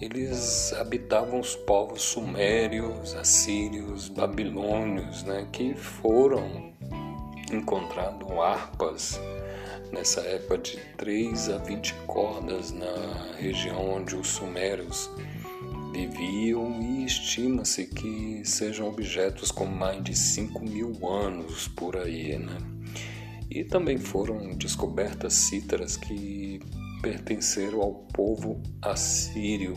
eles 0.00 0.72
habitavam 0.72 1.38
os 1.38 1.54
povos 1.54 2.02
sumérios, 2.02 3.14
assírios, 3.14 4.08
babilônios, 4.08 5.22
né, 5.22 5.46
que 5.52 5.74
foram 5.74 6.72
encontrando 7.52 8.40
harpas 8.40 9.20
nessa 9.92 10.22
época 10.22 10.58
de 10.58 10.78
3 10.96 11.50
a 11.50 11.58
20 11.58 11.94
cordas 12.06 12.72
na 12.72 13.36
região 13.38 13.94
onde 13.94 14.16
os 14.16 14.26
sumérios 14.28 15.10
viviam 15.92 16.80
e 16.80 17.04
estima-se 17.04 17.86
que 17.86 18.42
sejam 18.44 18.88
objetos 18.88 19.50
com 19.50 19.66
mais 19.66 20.02
de 20.02 20.16
5 20.16 20.64
mil 20.64 21.06
anos 21.06 21.68
por 21.68 21.96
aí, 21.96 22.38
né? 22.38 22.56
E 23.50 23.62
também 23.62 23.98
foram 23.98 24.56
descobertas 24.56 25.34
cítaras 25.34 25.96
que 25.96 26.58
pertenceram 27.02 27.82
ao 27.82 27.94
povo 28.14 28.62
assírio. 28.80 29.76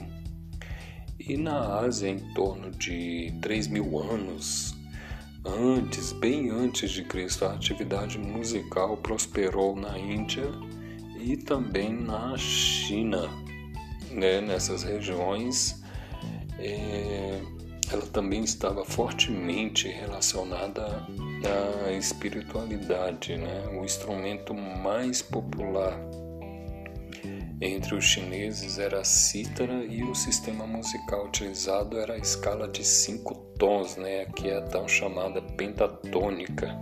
E 1.19 1.35
na 1.35 1.79
Ásia, 1.79 2.07
em 2.07 2.19
torno 2.33 2.71
de 2.71 3.33
3 3.41 3.67
mil 3.67 3.99
anos 3.99 4.74
antes, 5.45 6.11
bem 6.11 6.49
antes 6.49 6.91
de 6.91 7.03
Cristo, 7.03 7.45
a 7.45 7.53
atividade 7.53 8.17
musical 8.17 8.97
prosperou 8.97 9.75
na 9.75 9.97
Índia 9.97 10.49
e 11.19 11.37
também 11.37 11.93
na 11.93 12.37
China. 12.37 13.29
Né? 14.11 14.41
Nessas 14.41 14.83
regiões, 14.83 15.83
é, 16.59 17.41
ela 17.91 18.05
também 18.07 18.43
estava 18.43 18.83
fortemente 18.83 19.87
relacionada 19.87 21.05
à 21.85 21.91
espiritualidade. 21.91 23.37
Né? 23.37 23.67
O 23.79 23.85
instrumento 23.85 24.53
mais 24.53 25.21
popular 25.21 25.99
entre 27.61 27.95
os 27.95 28.03
chineses 28.03 28.77
era 28.77 28.99
a 28.99 29.03
cítara 29.03 29.85
e 29.85 30.03
o 30.03 30.13
sistema 30.13 30.67
musical 30.67 31.25
utilizado 31.25 31.97
era 31.97 32.13
a 32.13 32.17
escala 32.17 32.67
de 32.67 32.83
cinco 32.83 33.35
tons, 33.57 33.95
né, 33.95 34.25
que 34.35 34.49
é 34.49 34.57
a 34.57 34.61
tão 34.61 34.87
chamada 34.87 35.41
pentatônica. 35.41 36.77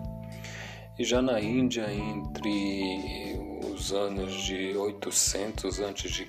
E 0.97 1.03
já 1.03 1.21
na 1.21 1.39
Índia, 1.39 1.91
entre 1.91 3.39
os 3.73 3.91
anos 3.91 4.31
de 4.43 4.77
800 4.77 5.79
a.C., 5.79 6.27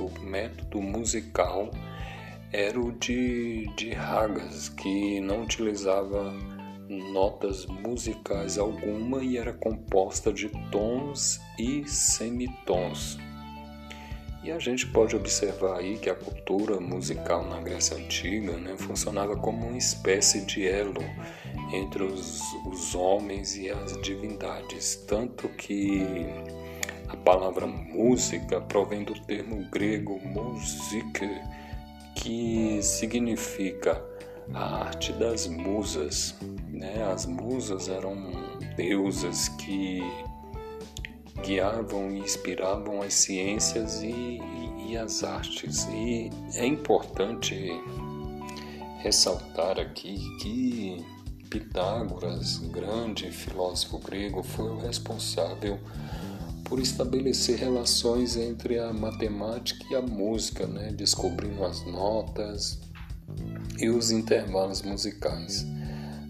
o 0.00 0.20
método 0.20 0.80
musical 0.80 1.70
era 2.50 2.80
o 2.80 2.92
de, 2.92 3.66
de 3.76 3.90
ragas, 3.90 4.70
que 4.70 5.20
não 5.20 5.42
utilizava 5.42 6.32
notas 7.12 7.66
musicais 7.66 8.56
alguma 8.56 9.22
e 9.22 9.36
era 9.36 9.52
composta 9.52 10.32
de 10.32 10.48
tons 10.70 11.38
e 11.58 11.86
semitons. 11.86 13.18
E 14.42 14.52
a 14.52 14.58
gente 14.58 14.86
pode 14.86 15.16
observar 15.16 15.78
aí 15.78 15.98
que 15.98 16.08
a 16.08 16.14
cultura 16.14 16.80
musical 16.80 17.44
na 17.44 17.60
Grécia 17.60 17.96
Antiga 17.96 18.52
né, 18.56 18.76
funcionava 18.78 19.36
como 19.36 19.66
uma 19.66 19.76
espécie 19.76 20.42
de 20.46 20.66
elo 20.66 21.02
entre 21.72 22.04
os, 22.04 22.40
os 22.66 22.94
homens 22.94 23.56
e 23.56 23.68
as 23.68 24.00
divindades, 24.00 24.96
tanto 25.06 25.48
que 25.48 26.26
a 27.08 27.16
palavra 27.16 27.66
música 27.66 28.60
provém 28.60 29.02
do 29.02 29.14
termo 29.20 29.68
grego 29.70 30.20
musike, 30.20 31.28
que 32.14 32.80
significa 32.82 34.02
a 34.54 34.84
arte 34.84 35.12
das 35.14 35.46
musas. 35.46 36.34
Né? 36.68 37.02
As 37.12 37.26
musas 37.26 37.88
eram 37.88 38.16
deusas 38.76 39.48
que 39.48 40.00
guiavam 41.44 42.10
e 42.10 42.18
inspiravam 42.18 43.02
as 43.02 43.14
ciências 43.14 44.02
e, 44.02 44.08
e, 44.08 44.92
e 44.92 44.96
as 44.96 45.22
artes. 45.22 45.86
E 45.86 46.30
é 46.54 46.66
importante 46.66 47.70
ressaltar 49.00 49.78
aqui 49.78 50.18
que 50.40 51.04
Pitágoras, 51.48 52.58
grande 52.58 53.30
filósofo 53.30 53.98
grego, 53.98 54.42
foi 54.42 54.68
o 54.68 54.78
responsável 54.78 55.78
por 56.62 56.78
estabelecer 56.78 57.58
relações 57.58 58.36
entre 58.36 58.78
a 58.78 58.92
matemática 58.92 59.82
e 59.90 59.94
a 59.94 60.02
música, 60.02 60.66
né? 60.66 60.92
descobrindo 60.92 61.64
as 61.64 61.86
notas 61.86 62.78
e 63.78 63.88
os 63.88 64.10
intervalos 64.10 64.82
musicais. 64.82 65.66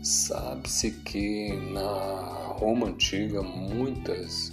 Sabe-se 0.04 0.92
que 0.92 1.52
na 1.72 2.54
Roma 2.56 2.86
antiga 2.86 3.42
muitas 3.42 4.52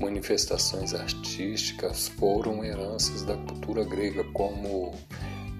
manifestações 0.00 0.94
artísticas 0.94 2.08
foram 2.08 2.64
heranças 2.64 3.22
da 3.22 3.36
cultura 3.36 3.84
grega, 3.84 4.24
como 4.32 4.94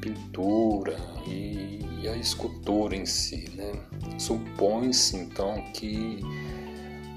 pintura 0.01 0.97
e, 1.27 2.09
a 2.09 2.17
escultura 2.17 2.97
em 2.97 3.05
si. 3.05 3.45
Né? 3.55 3.73
Supõe-se 4.19 5.17
então 5.17 5.63
que 5.75 6.21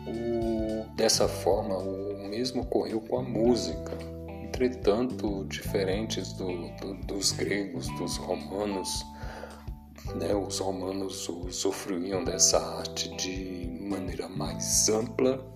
o, 0.06 0.86
dessa 0.96 1.28
forma 1.28 1.78
o 1.78 2.28
mesmo 2.28 2.64
ocorreu 2.64 3.00
com 3.00 3.20
a 3.20 3.24
música. 3.24 3.98
Entretanto, 4.44 5.46
diferentes 5.46 6.34
do, 6.34 6.68
do, 6.78 6.94
dos 7.08 7.32
gregos, 7.32 7.88
dos 7.98 8.18
romanos, 8.18 9.04
né, 10.16 10.36
os 10.36 10.60
romanos 10.60 11.28
usufruíam 11.30 12.24
dessa 12.24 12.60
arte 12.60 13.16
de 13.16 13.80
maneira 13.82 14.28
mais 14.28 14.90
ampla 14.90 15.54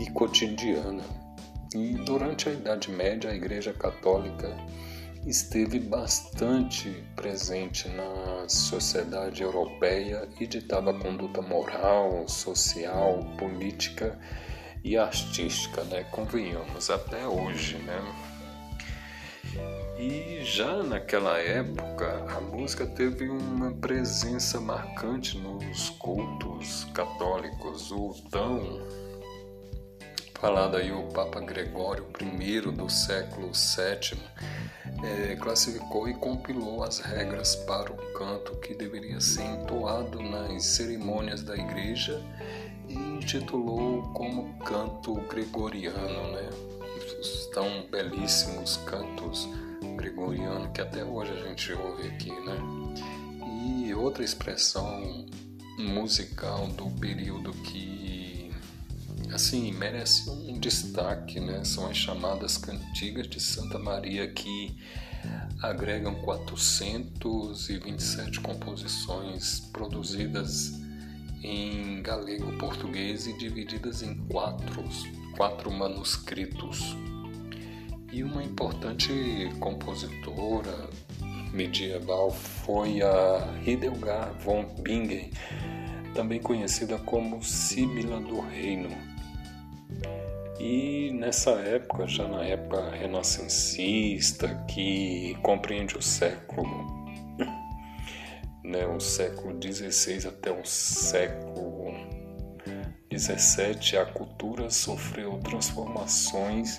e 0.00 0.10
cotidiana. 0.12 1.04
E 1.74 1.92
durante 1.92 2.48
a 2.48 2.52
Idade 2.52 2.90
Média, 2.90 3.30
a 3.30 3.34
Igreja 3.34 3.72
Católica 3.74 4.56
esteve 5.26 5.78
bastante 5.78 7.04
presente 7.14 7.86
na 7.90 8.48
sociedade 8.48 9.42
europeia 9.42 10.26
e 10.40 10.46
ditava 10.46 10.94
conduta 10.94 11.42
moral, 11.42 12.26
social, 12.26 13.22
política 13.38 14.18
e 14.82 14.96
artística, 14.96 15.84
né? 15.84 16.04
Convenhamos, 16.04 16.88
até 16.88 17.26
hoje, 17.26 17.76
né? 17.76 18.02
E 19.98 20.42
já 20.42 20.82
naquela 20.82 21.38
época, 21.38 22.24
a 22.34 22.40
música 22.40 22.86
teve 22.86 23.28
uma 23.28 23.72
presença 23.72 24.58
marcante 24.58 25.36
nos 25.36 25.90
cultos 25.90 26.84
católicos. 26.94 27.92
O 27.92 28.14
tão 28.30 28.80
falado 30.40 30.78
aí 30.78 30.90
o 30.90 31.02
Papa 31.08 31.38
Gregório 31.38 32.06
I 32.18 32.60
do 32.72 32.88
século 32.88 33.50
VII 33.52 34.18
é, 35.04 35.36
classificou 35.36 36.08
e 36.08 36.14
compilou 36.14 36.82
as 36.82 36.98
regras 36.98 37.56
para 37.56 37.92
o 37.92 37.96
canto 38.14 38.56
que 38.56 38.74
deveria 38.74 39.20
ser 39.20 39.42
entoado 39.42 40.18
nas 40.22 40.64
cerimônias 40.64 41.42
da 41.42 41.54
igreja 41.54 42.22
e 42.88 42.94
intitulou 42.94 44.02
como 44.14 44.58
canto 44.60 45.14
gregoriano, 45.28 46.32
né? 46.32 46.48
Os 47.20 47.46
tão 47.52 47.86
belíssimos 47.90 48.78
cantos 48.86 49.46
gregorianos 49.96 50.70
que 50.72 50.80
até 50.80 51.04
hoje 51.04 51.32
a 51.32 51.48
gente 51.48 51.72
ouve 51.74 52.08
aqui, 52.08 52.30
né? 52.30 52.56
E 53.86 53.92
outra 53.92 54.24
expressão 54.24 55.26
musical 55.78 56.66
do 56.68 56.90
período 56.98 57.52
que 57.52 57.99
assim, 59.32 59.72
merece 59.72 60.28
um 60.30 60.58
destaque, 60.58 61.40
né? 61.40 61.64
São 61.64 61.88
as 61.88 61.96
chamadas 61.96 62.58
cantigas 62.58 63.28
de 63.28 63.40
Santa 63.40 63.78
Maria 63.78 64.30
que 64.30 64.76
agregam 65.62 66.14
427 66.16 68.40
composições 68.40 69.60
produzidas 69.72 70.78
em 71.42 72.02
galego 72.02 72.52
português 72.58 73.26
e 73.26 73.32
divididas 73.36 74.02
em 74.02 74.14
quatro, 74.26 74.84
quatro 75.36 75.70
manuscritos. 75.70 76.96
E 78.12 78.24
uma 78.24 78.42
importante 78.42 79.12
compositora 79.60 80.90
medieval 81.52 82.30
foi 82.30 83.02
a 83.02 83.46
Hildegard 83.64 84.42
von 84.42 84.64
Bingen, 84.82 85.30
também 86.14 86.40
conhecida 86.40 86.98
como 86.98 87.42
Síbila 87.42 88.20
do 88.20 88.40
Reino. 88.40 89.09
E 90.60 91.10
nessa 91.12 91.52
época, 91.52 92.06
já 92.06 92.28
na 92.28 92.44
época 92.44 92.90
renascencista, 92.90 94.62
que 94.68 95.34
compreende 95.42 95.96
o 95.96 96.02
século, 96.02 96.68
né, 98.62 98.86
o 98.86 99.00
século 99.00 99.58
XVI 99.58 100.28
até 100.28 100.52
o 100.52 100.62
século 100.62 101.94
XVII, 103.10 103.96
a 103.96 104.04
cultura 104.04 104.68
sofreu 104.68 105.38
transformações 105.38 106.78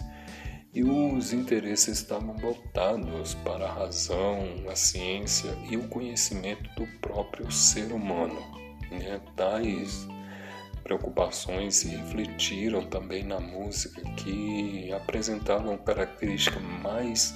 e 0.72 0.84
os 0.84 1.34
interesses 1.34 1.98
estavam 1.98 2.38
voltados 2.38 3.34
para 3.34 3.66
a 3.66 3.74
razão, 3.74 4.64
a 4.70 4.76
ciência 4.76 5.58
e 5.68 5.76
o 5.76 5.88
conhecimento 5.88 6.70
do 6.76 6.86
próprio 7.00 7.52
ser 7.52 7.92
humano. 7.92 8.40
Né? 8.92 9.20
Tais 9.36 10.08
preocupações 10.92 11.78
se 11.78 11.88
refletiram 11.88 12.84
também 12.84 13.24
na 13.24 13.40
música, 13.40 14.02
que 14.18 14.92
apresentavam 14.92 15.78
características 15.78 16.62
mais 16.84 17.34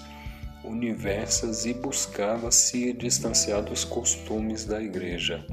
universas 0.61 1.65
e 1.65 1.73
buscava 1.73 2.51
se 2.51 2.91
distanciar 2.91 3.63
dos 3.63 3.85
costumes 3.85 4.65
da 4.65 4.81
igreja. 4.81 5.45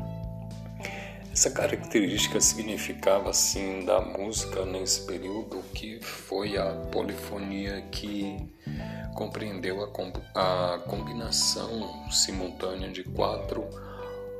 Essa 1.33 1.51
característica 1.51 2.41
significava 2.41 3.31
assim 3.31 3.85
da 3.85 4.01
música 4.01 4.65
nesse 4.65 5.07
período 5.07 5.63
que 5.73 6.01
foi 6.01 6.59
a 6.59 6.75
polifonia 6.91 7.83
que 7.83 8.37
compreendeu 9.15 9.83
a, 10.35 10.75
a 10.75 10.79
combinação 10.81 12.11
simultânea 12.11 12.91
de 12.91 13.05
quatro 13.05 13.65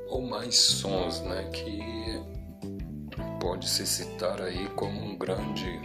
ou 0.09 0.21
mais 0.21 0.57
sons, 0.57 1.21
né, 1.21 1.49
que 1.53 2.42
pode 3.43 3.69
se 3.69 3.85
citar 3.85 4.41
aí 4.41 4.69
como 4.77 5.05
um 5.05 5.17
grande 5.17 5.81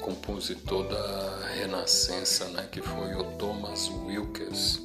compositor 0.00 0.82
da 0.88 1.46
Renascença, 1.54 2.48
né, 2.48 2.68
que 2.72 2.82
foi 2.82 3.14
o 3.14 3.22
Thomas 3.36 3.88
Wilkes. 3.88 4.82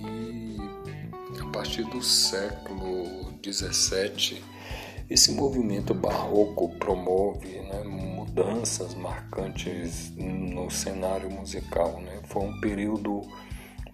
E 0.00 0.56
a 1.38 1.44
partir 1.52 1.84
do 1.84 2.02
século 2.02 3.30
17, 3.42 4.42
esse 5.10 5.32
movimento 5.32 5.92
barroco 5.92 6.70
promove 6.78 7.60
né, 7.60 7.82
mudanças 7.84 8.94
marcantes 8.94 10.12
no 10.16 10.70
cenário 10.70 11.30
musical. 11.30 12.00
Né? 12.00 12.20
Foi 12.24 12.42
um 12.42 12.58
período 12.60 13.20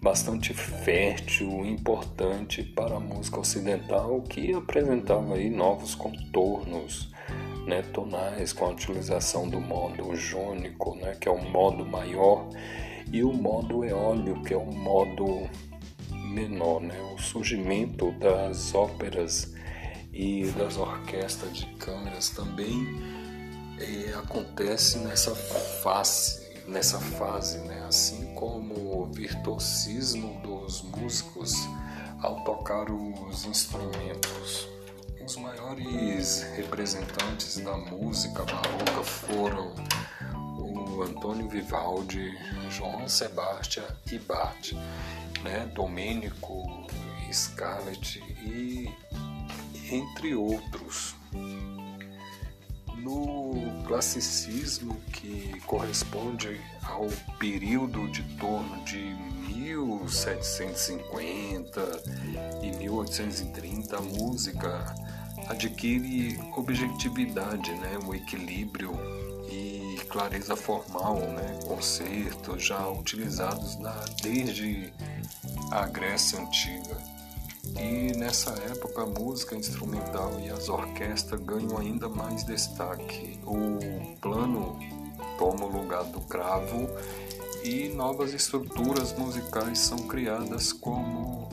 bastante 0.01 0.53
fértil, 0.53 1.65
importante 1.65 2.63
para 2.63 2.95
a 2.95 2.99
música 2.99 3.39
ocidental, 3.39 4.21
que 4.23 4.53
apresentava 4.53 5.35
aí 5.35 5.49
novos 5.49 5.93
contornos 5.93 7.11
né, 7.67 7.83
tonais 7.93 8.51
com 8.51 8.65
a 8.65 8.69
utilização 8.69 9.47
do 9.47 9.61
modo 9.61 10.15
jônico, 10.15 10.95
né, 10.95 11.15
que 11.19 11.29
é 11.29 11.31
o 11.31 11.41
modo 11.41 11.85
maior, 11.85 12.49
e 13.11 13.23
o 13.23 13.31
modo 13.31 13.83
eólio, 13.83 14.41
que 14.41 14.53
é 14.53 14.57
o 14.57 14.71
modo 14.71 15.47
menor, 16.33 16.81
né? 16.81 16.95
o 17.13 17.21
surgimento 17.21 18.11
das 18.13 18.73
óperas 18.73 19.53
e 20.13 20.45
das 20.57 20.77
orquestras 20.77 21.57
de 21.57 21.65
câmeras 21.75 22.29
também 22.29 22.87
é, 23.79 24.13
acontece 24.13 24.97
nessa 24.99 25.35
fase, 25.35 26.41
nessa 26.67 26.99
fase, 26.99 27.57
né? 27.59 27.80
Assim 27.91 28.33
como 28.35 28.73
o 28.73 29.05
virtuosismo 29.11 30.39
dos 30.41 30.81
músicos 30.81 31.51
ao 32.21 32.41
tocar 32.45 32.89
os 32.89 33.43
instrumentos. 33.43 34.65
Os 35.21 35.35
maiores 35.35 36.43
representantes 36.55 37.57
da 37.57 37.75
música 37.75 38.45
barroca 38.45 39.03
foram 39.03 39.75
o 40.63 41.03
Antônio 41.03 41.49
Vivaldi, 41.49 42.31
João 42.69 43.09
Sebastião 43.09 43.85
e 44.09 44.17
Bach 44.19 44.73
né, 45.43 45.69
Domênico, 45.75 46.87
Scarlett 47.29 48.23
e 48.41 48.89
entre 49.91 50.33
outros. 50.33 51.13
No 53.01 53.83
classicismo, 53.87 54.95
que 55.11 55.59
corresponde 55.65 56.61
ao 56.83 57.07
período 57.39 58.07
de 58.11 58.21
torno 58.37 58.85
de 58.85 59.15
1750 59.47 61.81
e 62.61 62.71
1830, 62.77 63.97
a 63.97 64.01
música 64.01 64.95
adquire 65.49 66.39
objetividade, 66.55 67.71
né, 67.71 67.97
o 68.05 68.13
equilíbrio 68.13 68.91
e 69.49 69.97
clareza 70.09 70.55
formal, 70.55 71.19
né, 71.19 71.59
concertos 71.65 72.63
já 72.63 72.87
utilizados 72.87 73.79
na, 73.79 73.95
desde 74.21 74.93
a 75.71 75.87
Grécia 75.87 76.39
Antiga. 76.39 77.10
E 77.79 78.17
nessa 78.17 78.51
época 78.51 79.03
a 79.03 79.05
música 79.05 79.55
instrumental 79.55 80.39
e 80.39 80.49
as 80.49 80.69
orquestras 80.69 81.39
ganham 81.41 81.77
ainda 81.77 82.09
mais 82.09 82.43
destaque. 82.43 83.39
O 83.45 84.15
plano 84.19 84.79
toma 85.37 85.65
o 85.65 85.71
lugar 85.71 86.03
do 86.05 86.21
cravo 86.21 86.89
e 87.63 87.89
novas 87.89 88.33
estruturas 88.33 89.17
musicais 89.17 89.79
são 89.79 89.97
criadas 90.07 90.73
como 90.73 91.49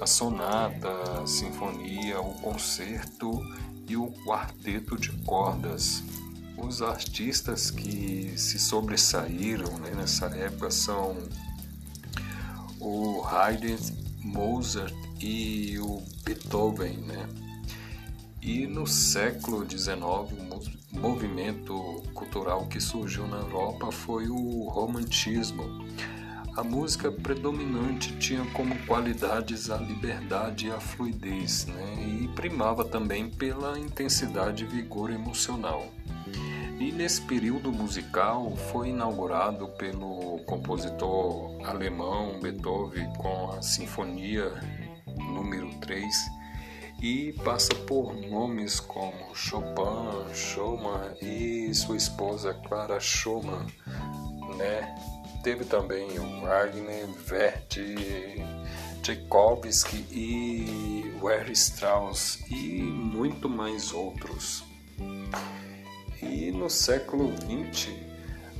a 0.00 0.06
sonata, 0.06 0.88
a 1.20 1.26
sinfonia, 1.26 2.20
o 2.20 2.34
concerto 2.34 3.40
e 3.88 3.96
o 3.96 4.08
quarteto 4.24 4.96
de 4.96 5.10
cordas. 5.22 6.02
Os 6.56 6.82
artistas 6.82 7.70
que 7.70 8.32
se 8.36 8.58
sobressaíram 8.58 9.78
né, 9.78 9.92
nessa 9.94 10.26
época 10.26 10.70
são 10.70 11.16
o 12.80 13.24
Haydn, 13.24 13.78
Mozart 14.22 15.07
e 15.20 15.78
o 15.78 16.02
Beethoven, 16.24 16.98
né? 16.98 17.28
E 18.40 18.66
no 18.66 18.86
século 18.86 19.68
XIX, 19.68 19.98
o 20.92 20.98
movimento 20.98 22.02
cultural 22.14 22.66
que 22.66 22.80
surgiu 22.80 23.26
na 23.26 23.36
Europa 23.36 23.90
foi 23.90 24.28
o 24.28 24.68
romantismo. 24.68 25.64
A 26.56 26.62
música 26.62 27.12
predominante 27.12 28.16
tinha 28.18 28.44
como 28.52 28.74
qualidades 28.86 29.70
a 29.70 29.76
liberdade 29.76 30.66
e 30.66 30.70
a 30.70 30.80
fluidez, 30.80 31.66
né? 31.66 31.94
e 32.22 32.28
primava 32.28 32.84
também 32.84 33.28
pela 33.28 33.78
intensidade 33.78 34.64
e 34.64 34.66
vigor 34.66 35.10
emocional. 35.10 35.86
E 36.80 36.92
nesse 36.92 37.20
período 37.22 37.72
musical 37.72 38.56
foi 38.70 38.90
inaugurado 38.90 39.68
pelo 39.70 40.38
compositor 40.46 41.60
alemão 41.64 42.38
Beethoven 42.40 43.12
com 43.14 43.52
a 43.52 43.62
Sinfonia 43.62 44.52
número 45.78 45.80
3 45.80 46.30
e 47.00 47.32
passa 47.44 47.74
por 47.86 48.14
nomes 48.14 48.80
como 48.80 49.34
Chopin, 49.34 50.34
Schumann 50.34 51.14
e 51.22 51.72
sua 51.72 51.96
esposa 51.96 52.54
Clara 52.54 52.98
Schumann, 52.98 53.66
né? 54.56 54.94
Teve 55.44 55.64
também 55.64 56.18
o 56.18 56.40
Wagner, 56.40 57.06
Verdi, 57.06 58.44
Tchaikovsky 59.02 60.04
e 60.10 61.14
Wehr 61.22 61.50
Strauss 61.52 62.40
e 62.50 62.82
muito 62.82 63.48
mais 63.48 63.92
outros. 63.92 64.64
E 66.20 66.50
no 66.50 66.68
século 66.68 67.32
XX, 67.72 68.07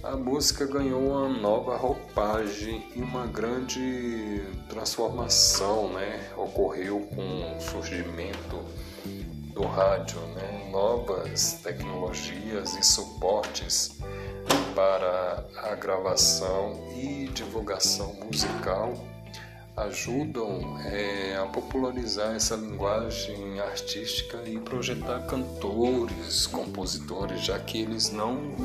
a 0.09 0.17
música 0.17 0.65
ganhou 0.65 1.03
uma 1.03 1.29
nova 1.29 1.77
roupagem 1.77 2.83
e 2.97 3.03
uma 3.03 3.27
grande 3.27 4.43
transformação 4.67 5.93
né? 5.93 6.31
ocorreu 6.35 7.01
com 7.15 7.57
o 7.57 7.61
surgimento 7.61 8.65
do 9.53 9.67
rádio, 9.67 10.19
né? 10.35 10.71
novas 10.73 11.61
tecnologias 11.63 12.75
e 12.75 12.83
suportes 12.83 13.99
para 14.75 15.45
a 15.59 15.75
gravação 15.75 16.89
e 16.97 17.29
divulgação 17.29 18.15
musical 18.25 18.95
ajudam 19.77 20.79
é, 20.87 21.37
a 21.37 21.47
popularizar 21.47 22.35
essa 22.35 22.57
linguagem 22.57 23.61
artística 23.61 24.43
e 24.45 24.59
projetar 24.59 25.21
cantores, 25.27 26.47
compositores, 26.47 27.45
já 27.45 27.59
que 27.59 27.83
eles 27.83 28.11
não 28.11 28.57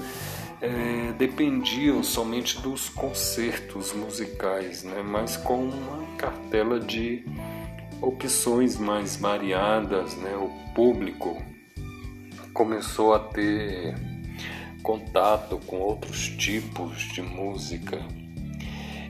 é, 0.63 1.11
dependiam 1.17 2.01
somente 2.01 2.61
dos 2.61 2.87
concertos 2.87 3.91
musicais, 3.91 4.81
né, 4.81 5.03
mas 5.03 5.35
com 5.35 5.65
uma 5.65 6.15
cartela 6.15 6.79
de 6.79 7.25
opções 8.01 8.77
mais 8.77 9.17
variadas, 9.17 10.15
né, 10.15 10.33
o 10.37 10.49
público 10.73 11.43
começou 12.53 13.13
a 13.13 13.19
ter 13.19 13.93
contato 14.81 15.59
com 15.67 15.79
outros 15.79 16.29
tipos 16.29 16.97
de 17.13 17.21
música. 17.21 17.99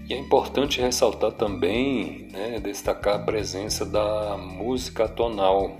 E 0.09 0.13
é 0.13 0.17
importante 0.17 0.81
ressaltar 0.81 1.33
também, 1.33 2.29
né, 2.31 2.59
destacar 2.59 3.17
a 3.17 3.19
presença 3.19 3.85
da 3.85 4.37
música 4.37 5.07
tonal, 5.07 5.77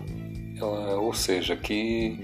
ou 0.99 1.13
seja, 1.15 1.55
que 1.57 2.19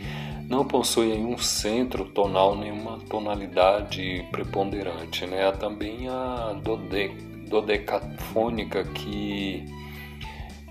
não 0.50 0.66
possui 0.66 1.14
um 1.14 1.38
centro 1.38 2.06
tonal, 2.06 2.58
nenhuma 2.58 2.98
tonalidade 3.08 4.28
preponderante. 4.32 5.28
Né? 5.28 5.48
Há 5.48 5.52
também 5.52 6.10
a 6.10 6.60
dode, 6.64 7.10
dodecafônica 7.48 8.84
que 8.86 9.64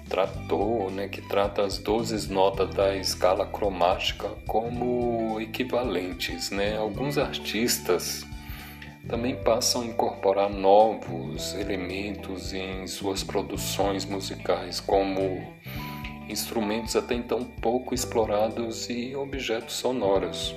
tratou, 0.08 0.90
né, 0.90 1.06
que 1.06 1.20
trata 1.22 1.62
as 1.62 1.78
12 1.78 2.32
notas 2.32 2.74
da 2.74 2.96
escala 2.96 3.46
cromática 3.46 4.28
como 4.48 5.40
equivalentes. 5.40 6.50
Né? 6.50 6.76
Alguns 6.76 7.16
artistas 7.16 8.26
também 9.08 9.36
passam 9.36 9.82
a 9.82 9.86
incorporar 9.86 10.50
novos 10.50 11.54
elementos 11.54 12.52
em 12.52 12.84
suas 12.88 13.22
produções 13.22 14.04
musicais, 14.04 14.80
como 14.80 15.40
instrumentos 16.28 16.96
até 16.96 17.14
então 17.14 17.44
pouco 17.44 17.94
explorados 17.94 18.90
e 18.90 19.16
objetos 19.16 19.74
sonoros. 19.74 20.54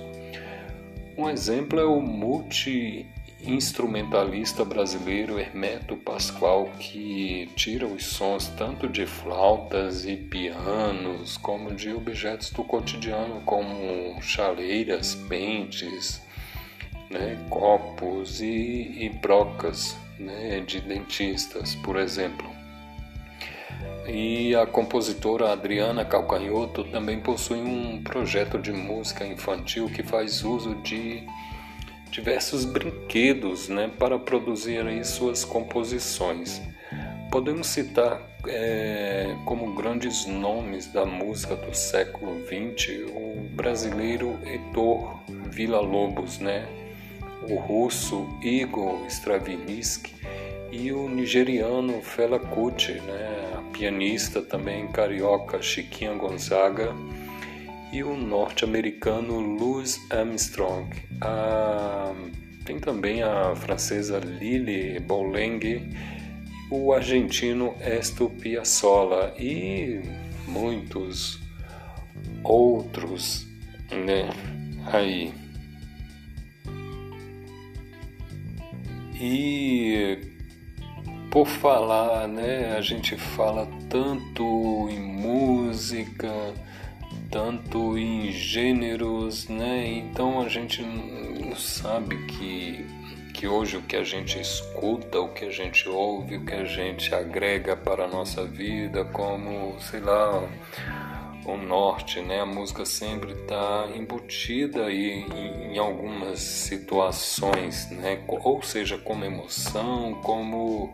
Um 1.17 1.29
exemplo 1.29 1.79
é 1.79 1.85
o 1.85 2.01
multi-instrumentalista 2.01 4.65
brasileiro 4.65 5.37
Hermeto 5.37 5.97
Pascoal, 5.97 6.71
que 6.79 7.49
tira 7.55 7.85
os 7.85 8.05
sons 8.05 8.47
tanto 8.57 8.87
de 8.87 9.05
flautas 9.05 10.05
e 10.05 10.15
pianos, 10.15 11.35
como 11.37 11.75
de 11.75 11.91
objetos 11.91 12.49
do 12.51 12.63
cotidiano, 12.63 13.41
como 13.41 14.21
chaleiras, 14.21 15.15
pentes, 15.15 16.21
né, 17.09 17.37
copos 17.49 18.39
e, 18.41 18.95
e 18.99 19.09
brocas 19.21 19.97
né, 20.17 20.61
de 20.61 20.79
dentistas, 20.79 21.75
por 21.75 21.97
exemplo. 21.97 22.60
E 24.13 24.53
a 24.53 24.65
compositora 24.65 25.53
Adriana 25.53 26.03
Calcanhoto 26.03 26.83
também 26.83 27.21
possui 27.21 27.59
um 27.61 28.03
projeto 28.03 28.59
de 28.59 28.73
música 28.73 29.25
infantil 29.25 29.87
que 29.87 30.03
faz 30.03 30.43
uso 30.43 30.75
de 30.83 31.23
diversos 32.11 32.65
brinquedos 32.65 33.69
né, 33.69 33.89
para 33.97 34.19
produzir 34.19 34.83
suas 35.05 35.45
composições. 35.45 36.61
Podemos 37.31 37.67
citar 37.67 38.21
é, 38.45 39.33
como 39.45 39.73
grandes 39.75 40.25
nomes 40.25 40.87
da 40.87 41.05
música 41.05 41.55
do 41.55 41.73
século 41.73 42.35
XX 42.45 43.09
o 43.15 43.39
brasileiro 43.55 44.37
Heitor 44.45 45.21
Villa-Lobos, 45.49 46.39
né? 46.39 46.67
o 47.49 47.55
russo 47.55 48.27
Igor 48.41 49.05
Stravinsky 49.07 50.13
e 50.71 50.91
o 50.91 51.09
nigeriano 51.09 52.01
Fela 52.01 52.39
Kuti, 52.39 52.93
né, 52.93 53.53
a 53.57 53.61
pianista 53.71 54.41
também 54.41 54.87
carioca 54.87 55.61
Chiquinha 55.61 56.13
Gonzaga 56.13 56.95
e 57.91 58.03
o 58.03 58.15
norte-americano 58.15 59.39
Louis 59.39 59.99
Armstrong. 60.09 60.89
A, 61.19 62.13
tem 62.63 62.79
também 62.79 63.21
a 63.21 63.53
francesa 63.55 64.19
Lili 64.19 64.99
Bouleng, 64.99 65.93
o 66.69 66.93
argentino 66.93 67.75
Esto 67.81 68.29
Piazzolla 68.29 69.33
e 69.37 70.01
muitos 70.47 71.39
outros, 72.43 73.45
né? 73.91 74.29
Aí 74.85 75.33
E 79.23 80.17
por 81.31 81.47
falar, 81.47 82.27
né, 82.27 82.75
a 82.77 82.81
gente 82.81 83.15
fala 83.15 83.65
tanto 83.89 84.43
em 84.91 84.99
música, 84.99 86.29
tanto 87.31 87.97
em 87.97 88.29
gêneros, 88.31 89.47
né? 89.47 89.87
Então 89.87 90.41
a 90.41 90.49
gente 90.49 90.83
não 90.83 91.55
sabe 91.55 92.17
que 92.25 92.85
que 93.33 93.47
hoje 93.47 93.77
o 93.77 93.81
que 93.81 93.95
a 93.95 94.03
gente 94.03 94.39
escuta, 94.39 95.19
o 95.19 95.29
que 95.29 95.45
a 95.45 95.49
gente 95.49 95.87
ouve, 95.87 96.35
o 96.35 96.45
que 96.45 96.53
a 96.53 96.65
gente 96.65 97.15
agrega 97.15 97.75
para 97.75 98.03
a 98.03 98.07
nossa 98.07 98.43
vida, 98.43 99.05
como, 99.05 99.79
sei 99.79 100.01
lá, 100.01 100.47
o 101.45 101.57
norte, 101.57 102.21
né? 102.21 102.41
A 102.41 102.45
música 102.45 102.85
sempre 102.85 103.31
está 103.31 103.87
embutida 103.95 104.85
aí 104.85 105.25
em, 105.71 105.77
algumas 105.77 106.39
situações, 106.39 107.89
né? 107.91 108.23
Ou 108.27 108.61
seja, 108.61 108.97
como 108.97 109.25
emoção, 109.25 110.19
como 110.23 110.93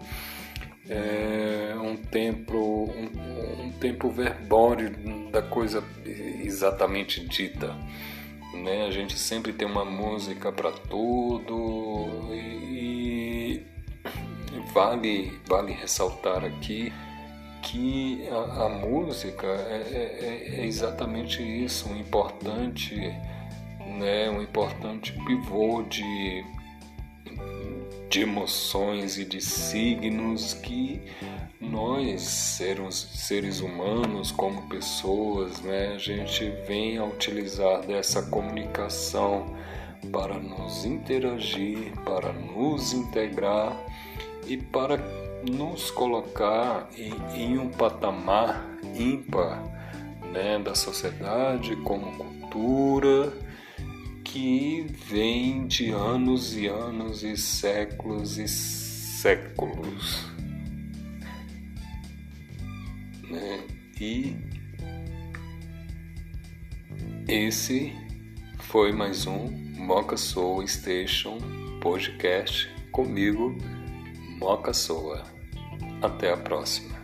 é, 0.89 1.75
um 1.81 1.97
tempo 1.97 2.57
um, 2.57 3.65
um, 3.65 3.71
tempo 3.73 4.09
verbóreo 4.09 4.95
da 5.31 5.41
coisa 5.41 5.83
exatamente 6.05 7.25
dita, 7.27 7.75
né? 8.53 8.85
A 8.87 8.91
gente 8.91 9.17
sempre 9.19 9.51
tem 9.51 9.67
uma 9.67 9.83
música 9.83 10.51
para 10.51 10.71
tudo 10.71 12.33
e, 12.33 13.65
e 14.53 14.73
vale 14.73 15.33
vale 15.45 15.73
ressaltar 15.73 16.45
aqui 16.45 16.93
que 17.61 18.27
a, 18.29 18.65
a 18.65 18.69
música 18.69 19.47
é, 19.47 19.83
é, 19.91 20.59
é, 20.59 20.65
exatamente 20.65 21.41
isso, 21.41 21.89
um 21.89 21.97
importante, 21.97 22.95
né, 23.99 24.29
um 24.29 24.41
importante 24.41 25.13
pivô 25.25 25.83
de, 25.83 26.45
de 28.09 28.21
emoções 28.21 29.17
e 29.17 29.25
de 29.25 29.41
signos 29.41 30.53
que 30.53 31.01
nós, 31.59 32.21
seres, 32.21 32.95
seres 32.95 33.59
humanos, 33.59 34.31
como 34.31 34.69
pessoas, 34.69 35.59
né, 35.61 35.93
a 35.95 35.97
gente 35.97 36.49
vem 36.67 36.97
a 36.97 37.05
utilizar 37.05 37.81
dessa 37.85 38.21
comunicação 38.23 39.55
para 40.11 40.39
nos 40.39 40.85
interagir, 40.85 41.91
para 42.05 42.31
nos 42.31 42.93
integrar 42.93 43.75
e 44.47 44.57
para 44.57 44.97
nos 45.43 45.91
colocar 45.91 46.89
em, 46.97 47.13
em 47.35 47.57
um 47.57 47.69
patamar 47.69 48.65
ímpar 48.95 49.63
né, 50.31 50.59
da 50.59 50.75
sociedade 50.75 51.75
como 51.77 52.17
cultura 52.17 53.33
que 54.23 54.85
vem 55.09 55.67
de 55.67 55.89
anos 55.91 56.55
e 56.55 56.67
anos 56.67 57.23
e 57.23 57.37
séculos 57.37 58.37
e 58.37 58.47
séculos. 58.47 60.25
Né? 63.29 63.63
E 63.99 64.35
esse 67.27 67.93
foi 68.59 68.91
mais 68.91 69.25
um 69.25 69.49
Moca 69.77 70.17
Soul 70.17 70.67
Station 70.67 71.37
podcast 71.81 72.69
comigo, 72.91 73.57
Moca 74.37 74.71
Soa. 74.71 75.23
Até 76.01 76.31
a 76.31 76.37
próxima. 76.37 76.96